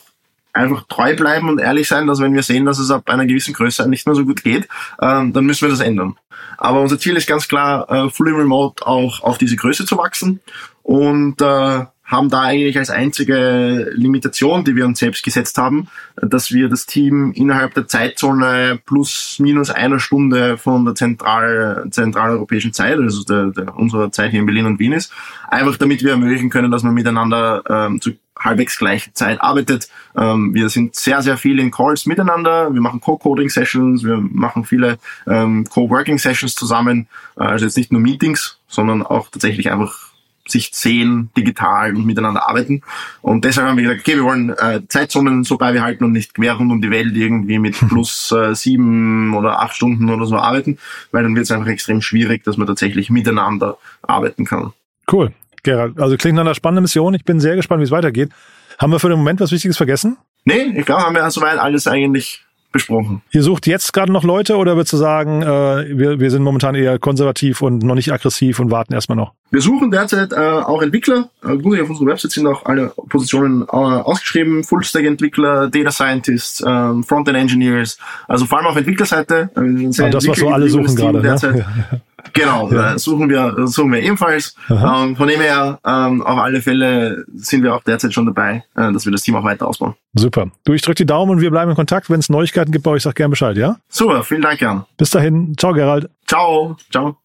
einfach 0.52 0.84
treu 0.88 1.16
bleiben 1.16 1.48
und 1.48 1.60
ehrlich 1.60 1.88
sein, 1.88 2.06
dass 2.06 2.20
wenn 2.20 2.34
wir 2.34 2.42
sehen, 2.42 2.66
dass 2.66 2.78
es 2.78 2.90
ab 2.90 3.08
einer 3.08 3.24
gewissen 3.24 3.54
Größe 3.54 3.88
nicht 3.88 4.06
mehr 4.06 4.14
so 4.14 4.24
gut 4.24 4.42
geht, 4.42 4.68
ähm, 5.00 5.32
dann 5.32 5.46
müssen 5.46 5.62
wir 5.62 5.70
das 5.70 5.80
ändern. 5.80 6.16
Aber 6.58 6.80
unser 6.80 6.98
Ziel 6.98 7.16
ist 7.16 7.26
ganz 7.26 7.48
klar, 7.48 7.90
äh, 7.90 8.10
fully 8.10 8.32
remote 8.32 8.86
auch 8.86 9.22
auf 9.22 9.38
diese 9.38 9.56
Größe 9.56 9.86
zu 9.86 9.96
wachsen 9.96 10.40
und 10.82 11.40
äh, 11.40 11.84
haben 12.12 12.28
da 12.28 12.42
eigentlich 12.42 12.78
als 12.78 12.90
einzige 12.90 13.90
Limitation, 13.94 14.64
die 14.64 14.76
wir 14.76 14.86
uns 14.86 14.98
selbst 14.98 15.24
gesetzt 15.24 15.58
haben, 15.58 15.88
dass 16.16 16.52
wir 16.52 16.68
das 16.68 16.86
Team 16.86 17.32
innerhalb 17.32 17.74
der 17.74 17.88
Zeitzone 17.88 18.78
plus 18.84 19.38
minus 19.40 19.70
einer 19.70 19.98
Stunde 19.98 20.58
von 20.58 20.84
der 20.84 20.94
zentral, 20.94 21.86
zentraleuropäischen 21.90 22.72
Zeit, 22.72 22.98
also 22.98 23.24
der, 23.24 23.46
der, 23.46 23.76
unserer 23.76 24.12
Zeit 24.12 24.30
hier 24.30 24.40
in 24.40 24.46
Berlin 24.46 24.66
und 24.66 24.78
Wien 24.78 24.92
ist, 24.92 25.12
einfach 25.48 25.76
damit 25.76 26.02
wir 26.02 26.12
ermöglichen 26.12 26.50
können, 26.50 26.70
dass 26.70 26.82
man 26.82 26.94
miteinander 26.94 27.62
ähm, 27.68 28.00
zu 28.00 28.12
halbwegs 28.38 28.78
gleicher 28.78 29.14
Zeit 29.14 29.40
arbeitet. 29.40 29.88
Ähm, 30.16 30.54
wir 30.54 30.68
sind 30.68 30.94
sehr, 30.94 31.22
sehr 31.22 31.36
viel 31.36 31.58
in 31.58 31.70
Calls 31.70 32.06
miteinander. 32.06 32.72
Wir 32.72 32.80
machen 32.80 33.00
Co-Coding-Sessions, 33.00 34.04
wir 34.04 34.16
machen 34.16 34.64
viele 34.64 34.98
ähm, 35.26 35.64
Co-Working-Sessions 35.68 36.54
zusammen. 36.54 37.08
Äh, 37.36 37.44
also 37.44 37.64
jetzt 37.64 37.76
nicht 37.76 37.92
nur 37.92 38.00
Meetings, 38.00 38.58
sondern 38.68 39.02
auch 39.02 39.28
tatsächlich 39.28 39.70
einfach 39.70 40.11
sich 40.46 40.70
sehen, 40.72 41.30
digital 41.36 41.94
und 41.94 42.04
miteinander 42.04 42.48
arbeiten. 42.48 42.82
Und 43.20 43.44
deshalb 43.44 43.68
haben 43.68 43.76
wir 43.76 43.84
gesagt, 43.84 44.00
okay, 44.00 44.16
wir 44.16 44.24
wollen 44.24 44.50
äh, 44.50 44.80
Zeitzonen 44.88 45.44
so 45.44 45.56
beibehalten 45.56 46.04
und 46.04 46.12
nicht 46.12 46.34
quer 46.34 46.54
rund 46.54 46.72
um 46.72 46.82
die 46.82 46.90
Welt 46.90 47.16
irgendwie 47.16 47.58
mit 47.58 47.74
plus 47.88 48.32
äh, 48.32 48.54
sieben 48.54 49.34
oder 49.34 49.60
acht 49.60 49.76
Stunden 49.76 50.10
oder 50.10 50.26
so 50.26 50.36
arbeiten, 50.36 50.78
weil 51.12 51.22
dann 51.22 51.34
wird 51.34 51.44
es 51.44 51.50
einfach 51.50 51.68
extrem 51.68 52.02
schwierig, 52.02 52.44
dass 52.44 52.56
man 52.56 52.66
tatsächlich 52.66 53.10
miteinander 53.10 53.78
arbeiten 54.02 54.44
kann. 54.44 54.72
Cool, 55.10 55.32
Gerald. 55.62 56.00
Also 56.00 56.16
klingt 56.16 56.36
nach 56.36 56.42
einer 56.42 56.54
spannenden 56.54 56.82
Mission. 56.82 57.14
Ich 57.14 57.24
bin 57.24 57.40
sehr 57.40 57.56
gespannt, 57.56 57.80
wie 57.80 57.84
es 57.84 57.90
weitergeht. 57.90 58.30
Haben 58.78 58.92
wir 58.92 58.98
für 58.98 59.08
den 59.08 59.18
Moment 59.18 59.40
was 59.40 59.52
Wichtiges 59.52 59.76
vergessen? 59.76 60.16
Nee, 60.44 60.72
ich 60.74 60.86
glaube, 60.86 61.02
haben 61.02 61.14
wir 61.14 61.30
soweit 61.30 61.58
alles 61.58 61.86
eigentlich 61.86 62.44
besprochen. 62.72 63.22
Ihr 63.30 63.42
sucht 63.42 63.66
jetzt 63.66 63.92
gerade 63.92 64.10
noch 64.10 64.24
Leute 64.24 64.56
oder 64.56 64.76
würdest 64.76 64.92
du 64.92 64.96
sagen, 64.96 65.42
äh, 65.42 65.96
wir, 65.96 66.18
wir 66.18 66.30
sind 66.30 66.42
momentan 66.42 66.74
eher 66.74 66.98
konservativ 66.98 67.62
und 67.62 67.82
noch 67.82 67.94
nicht 67.94 68.12
aggressiv 68.12 68.58
und 68.58 68.70
warten 68.70 68.94
erstmal 68.94 69.16
noch? 69.16 69.32
Wir 69.50 69.60
suchen 69.60 69.90
derzeit 69.90 70.32
äh, 70.32 70.36
auch 70.36 70.82
Entwickler. 70.82 71.28
Äh, 71.44 71.58
gut, 71.58 71.78
auf 71.80 71.90
unserer 71.90 72.06
Website 72.06 72.32
sind 72.32 72.46
auch 72.46 72.64
alle 72.64 72.92
Positionen 73.08 73.62
äh, 73.62 73.66
ausgeschrieben. 73.66 74.64
Full-Stack-Entwickler, 74.64 75.68
Data 75.68 75.90
Scientists, 75.90 76.64
ähm, 76.66 77.04
Frontend 77.04 77.36
Engineers. 77.36 77.98
Also 78.26 78.46
vor 78.46 78.58
allem 78.58 78.68
auf 78.68 78.76
Entwicklerseite. 78.76 79.50
Äh, 79.54 80.02
ah, 80.02 80.08
das, 80.08 80.26
was 80.26 80.38
so 80.38 80.48
alle 80.48 80.68
suchen 80.68 80.96
gerade. 80.96 81.20
Ne? 81.20 81.66
Genau, 82.32 82.70
ja. 82.72 82.98
suchen 82.98 83.28
wir 83.28 83.66
suchen 83.66 83.92
wir 83.92 84.02
ebenfalls. 84.02 84.54
Ähm, 84.70 85.16
von 85.16 85.28
dem 85.28 85.40
her, 85.40 85.78
ähm, 85.84 86.22
auf 86.22 86.38
alle 86.38 86.62
Fälle 86.62 87.24
sind 87.34 87.62
wir 87.62 87.74
auch 87.74 87.82
derzeit 87.82 88.12
schon 88.14 88.26
dabei, 88.26 88.64
äh, 88.74 88.92
dass 88.92 89.04
wir 89.04 89.12
das 89.12 89.22
Team 89.22 89.36
auch 89.36 89.44
weiter 89.44 89.66
ausbauen. 89.66 89.94
Super. 90.14 90.50
Du, 90.64 90.72
ich 90.72 90.82
drücke 90.82 90.96
die 90.96 91.06
Daumen 91.06 91.32
und 91.32 91.40
wir 91.40 91.50
bleiben 91.50 91.70
in 91.70 91.76
Kontakt. 91.76 92.10
Wenn 92.10 92.20
es 92.20 92.28
Neuigkeiten 92.28 92.72
gibt 92.72 92.84
bei 92.84 92.92
euch, 92.92 93.02
sag 93.02 93.14
gerne 93.14 93.30
Bescheid, 93.30 93.56
ja? 93.56 93.76
Super, 93.88 94.22
vielen 94.22 94.42
Dank, 94.42 94.60
Jan. 94.60 94.84
Bis 94.96 95.10
dahin. 95.10 95.54
Ciao, 95.58 95.72
Gerald. 95.72 96.08
Ciao. 96.26 96.76
Ciao. 96.90 97.16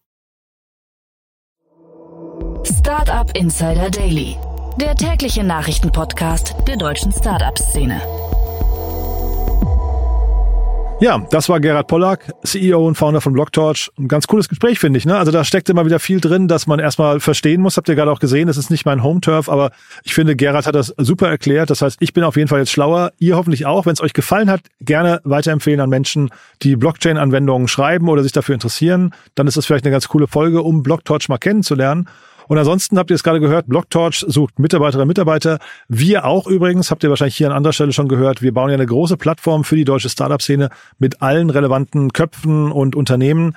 Startup 2.64 3.30
Insider 3.36 3.90
Daily, 3.90 4.36
der 4.80 4.94
tägliche 4.94 5.44
Nachrichtenpodcast 5.44 6.54
der 6.66 6.76
deutschen 6.76 7.12
Startup-Szene. 7.12 8.00
Ja, 11.00 11.24
das 11.30 11.48
war 11.48 11.60
Gerhard 11.60 11.86
Pollack, 11.86 12.34
CEO 12.42 12.84
und 12.84 12.96
Founder 12.96 13.20
von 13.20 13.32
Blocktorch. 13.32 13.88
Ein 13.96 14.08
ganz 14.08 14.26
cooles 14.26 14.48
Gespräch, 14.48 14.80
finde 14.80 14.98
ich. 14.98 15.06
Ne? 15.06 15.16
Also 15.16 15.30
da 15.30 15.44
steckt 15.44 15.68
immer 15.68 15.86
wieder 15.86 16.00
viel 16.00 16.20
drin, 16.20 16.48
dass 16.48 16.66
man 16.66 16.80
erstmal 16.80 17.20
verstehen 17.20 17.60
muss. 17.62 17.76
Habt 17.76 17.88
ihr 17.88 17.94
gerade 17.94 18.10
auch 18.10 18.18
gesehen, 18.18 18.48
das 18.48 18.56
ist 18.56 18.68
nicht 18.68 18.84
mein 18.84 19.04
Home-Turf, 19.04 19.48
aber 19.48 19.70
ich 20.02 20.12
finde, 20.12 20.34
Gerhard 20.34 20.66
hat 20.66 20.74
das 20.74 20.92
super 20.98 21.28
erklärt. 21.28 21.70
Das 21.70 21.82
heißt, 21.82 21.98
ich 22.00 22.14
bin 22.14 22.24
auf 22.24 22.36
jeden 22.36 22.48
Fall 22.48 22.58
jetzt 22.58 22.72
schlauer. 22.72 23.12
Ihr 23.20 23.36
hoffentlich 23.36 23.64
auch. 23.64 23.86
Wenn 23.86 23.92
es 23.92 24.00
euch 24.00 24.12
gefallen 24.12 24.50
hat, 24.50 24.62
gerne 24.80 25.20
weiterempfehlen 25.22 25.78
an 25.78 25.88
Menschen, 25.88 26.30
die 26.62 26.74
Blockchain-Anwendungen 26.74 27.68
schreiben 27.68 28.08
oder 28.08 28.24
sich 28.24 28.32
dafür 28.32 28.54
interessieren. 28.54 29.14
Dann 29.36 29.46
ist 29.46 29.56
das 29.56 29.66
vielleicht 29.66 29.84
eine 29.84 29.92
ganz 29.92 30.08
coole 30.08 30.26
Folge, 30.26 30.62
um 30.62 30.82
Blocktorch 30.82 31.28
mal 31.28 31.38
kennenzulernen. 31.38 32.08
Und 32.48 32.58
ansonsten 32.58 32.98
habt 32.98 33.10
ihr 33.10 33.14
es 33.14 33.22
gerade 33.22 33.40
gehört, 33.40 33.66
Blocktorch 33.66 34.24
sucht 34.26 34.58
Mitarbeiterinnen 34.58 35.02
und 35.02 35.08
Mitarbeiter. 35.08 35.58
Wir 35.88 36.24
auch 36.24 36.46
übrigens, 36.46 36.90
habt 36.90 37.04
ihr 37.04 37.10
wahrscheinlich 37.10 37.36
hier 37.36 37.48
an 37.48 37.56
anderer 37.56 37.72
Stelle 37.72 37.92
schon 37.92 38.08
gehört, 38.08 38.42
wir 38.42 38.52
bauen 38.52 38.70
ja 38.70 38.74
eine 38.74 38.86
große 38.86 39.16
Plattform 39.16 39.64
für 39.64 39.76
die 39.76 39.84
deutsche 39.84 40.08
Startup-Szene 40.08 40.70
mit 40.98 41.22
allen 41.22 41.50
relevanten 41.50 42.12
Köpfen 42.12 42.72
und 42.72 42.96
Unternehmen. 42.96 43.54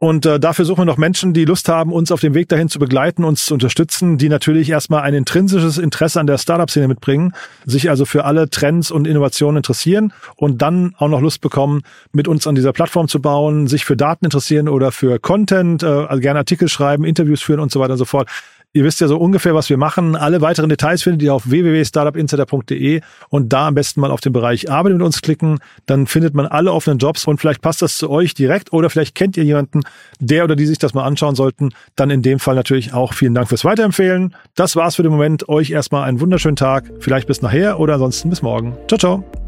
Und 0.00 0.26
äh, 0.26 0.38
dafür 0.38 0.64
suchen 0.64 0.82
wir 0.82 0.84
noch 0.84 0.96
Menschen, 0.96 1.32
die 1.32 1.44
Lust 1.44 1.68
haben, 1.68 1.92
uns 1.92 2.12
auf 2.12 2.20
dem 2.20 2.32
Weg 2.34 2.48
dahin 2.48 2.68
zu 2.68 2.78
begleiten, 2.78 3.24
uns 3.24 3.46
zu 3.46 3.54
unterstützen, 3.54 4.16
die 4.16 4.28
natürlich 4.28 4.70
erstmal 4.70 5.02
ein 5.02 5.12
intrinsisches 5.12 5.76
Interesse 5.76 6.20
an 6.20 6.28
der 6.28 6.38
Startup-Szene 6.38 6.86
mitbringen, 6.86 7.32
sich 7.64 7.90
also 7.90 8.04
für 8.04 8.24
alle 8.24 8.48
Trends 8.48 8.92
und 8.92 9.08
Innovationen 9.08 9.56
interessieren 9.56 10.12
und 10.36 10.62
dann 10.62 10.94
auch 10.98 11.08
noch 11.08 11.20
Lust 11.20 11.40
bekommen, 11.40 11.82
mit 12.12 12.28
uns 12.28 12.46
an 12.46 12.54
dieser 12.54 12.72
Plattform 12.72 13.08
zu 13.08 13.20
bauen, 13.20 13.66
sich 13.66 13.84
für 13.84 13.96
Daten 13.96 14.24
interessieren 14.24 14.68
oder 14.68 14.92
für 14.92 15.18
Content, 15.18 15.82
äh, 15.82 15.86
also 15.86 16.20
gerne 16.20 16.38
Artikel 16.38 16.68
schreiben, 16.68 17.04
Interviews 17.04 17.42
führen 17.42 17.58
und 17.58 17.72
so 17.72 17.80
weiter 17.80 17.94
und 17.94 17.98
so 17.98 18.04
fort. 18.04 18.28
Ihr 18.74 18.84
wisst 18.84 19.00
ja 19.00 19.08
so 19.08 19.16
ungefähr, 19.16 19.54
was 19.54 19.70
wir 19.70 19.78
machen. 19.78 20.14
Alle 20.14 20.42
weiteren 20.42 20.68
Details 20.68 21.02
findet 21.02 21.22
ihr 21.22 21.32
auf 21.32 21.48
www.startupinsider.de 21.48 23.00
und 23.30 23.52
da 23.52 23.68
am 23.68 23.74
besten 23.74 24.00
mal 24.00 24.10
auf 24.10 24.20
den 24.20 24.32
Bereich 24.32 24.70
Arbeit 24.70 24.92
mit 24.92 25.02
uns 25.02 25.22
klicken. 25.22 25.58
Dann 25.86 26.06
findet 26.06 26.34
man 26.34 26.46
alle 26.46 26.72
offenen 26.72 26.98
Jobs 26.98 27.26
und 27.26 27.40
vielleicht 27.40 27.62
passt 27.62 27.80
das 27.80 27.96
zu 27.96 28.10
euch 28.10 28.34
direkt 28.34 28.72
oder 28.72 28.90
vielleicht 28.90 29.14
kennt 29.14 29.38
ihr 29.38 29.44
jemanden, 29.44 29.80
der 30.20 30.44
oder 30.44 30.54
die 30.54 30.66
sich 30.66 30.78
das 30.78 30.92
mal 30.92 31.04
anschauen 31.04 31.34
sollten. 31.34 31.70
Dann 31.96 32.10
in 32.10 32.20
dem 32.20 32.38
Fall 32.38 32.56
natürlich 32.56 32.92
auch 32.92 33.14
vielen 33.14 33.34
Dank 33.34 33.48
fürs 33.48 33.64
Weiterempfehlen. 33.64 34.34
Das 34.54 34.76
war's 34.76 34.96
für 34.96 35.02
den 35.02 35.12
Moment. 35.12 35.48
Euch 35.48 35.70
erstmal 35.70 36.04
einen 36.04 36.20
wunderschönen 36.20 36.56
Tag. 36.56 36.90
Vielleicht 37.00 37.26
bis 37.26 37.40
nachher 37.40 37.80
oder 37.80 37.94
ansonsten 37.94 38.28
bis 38.28 38.42
morgen. 38.42 38.76
Ciao, 38.86 38.98
ciao. 38.98 39.47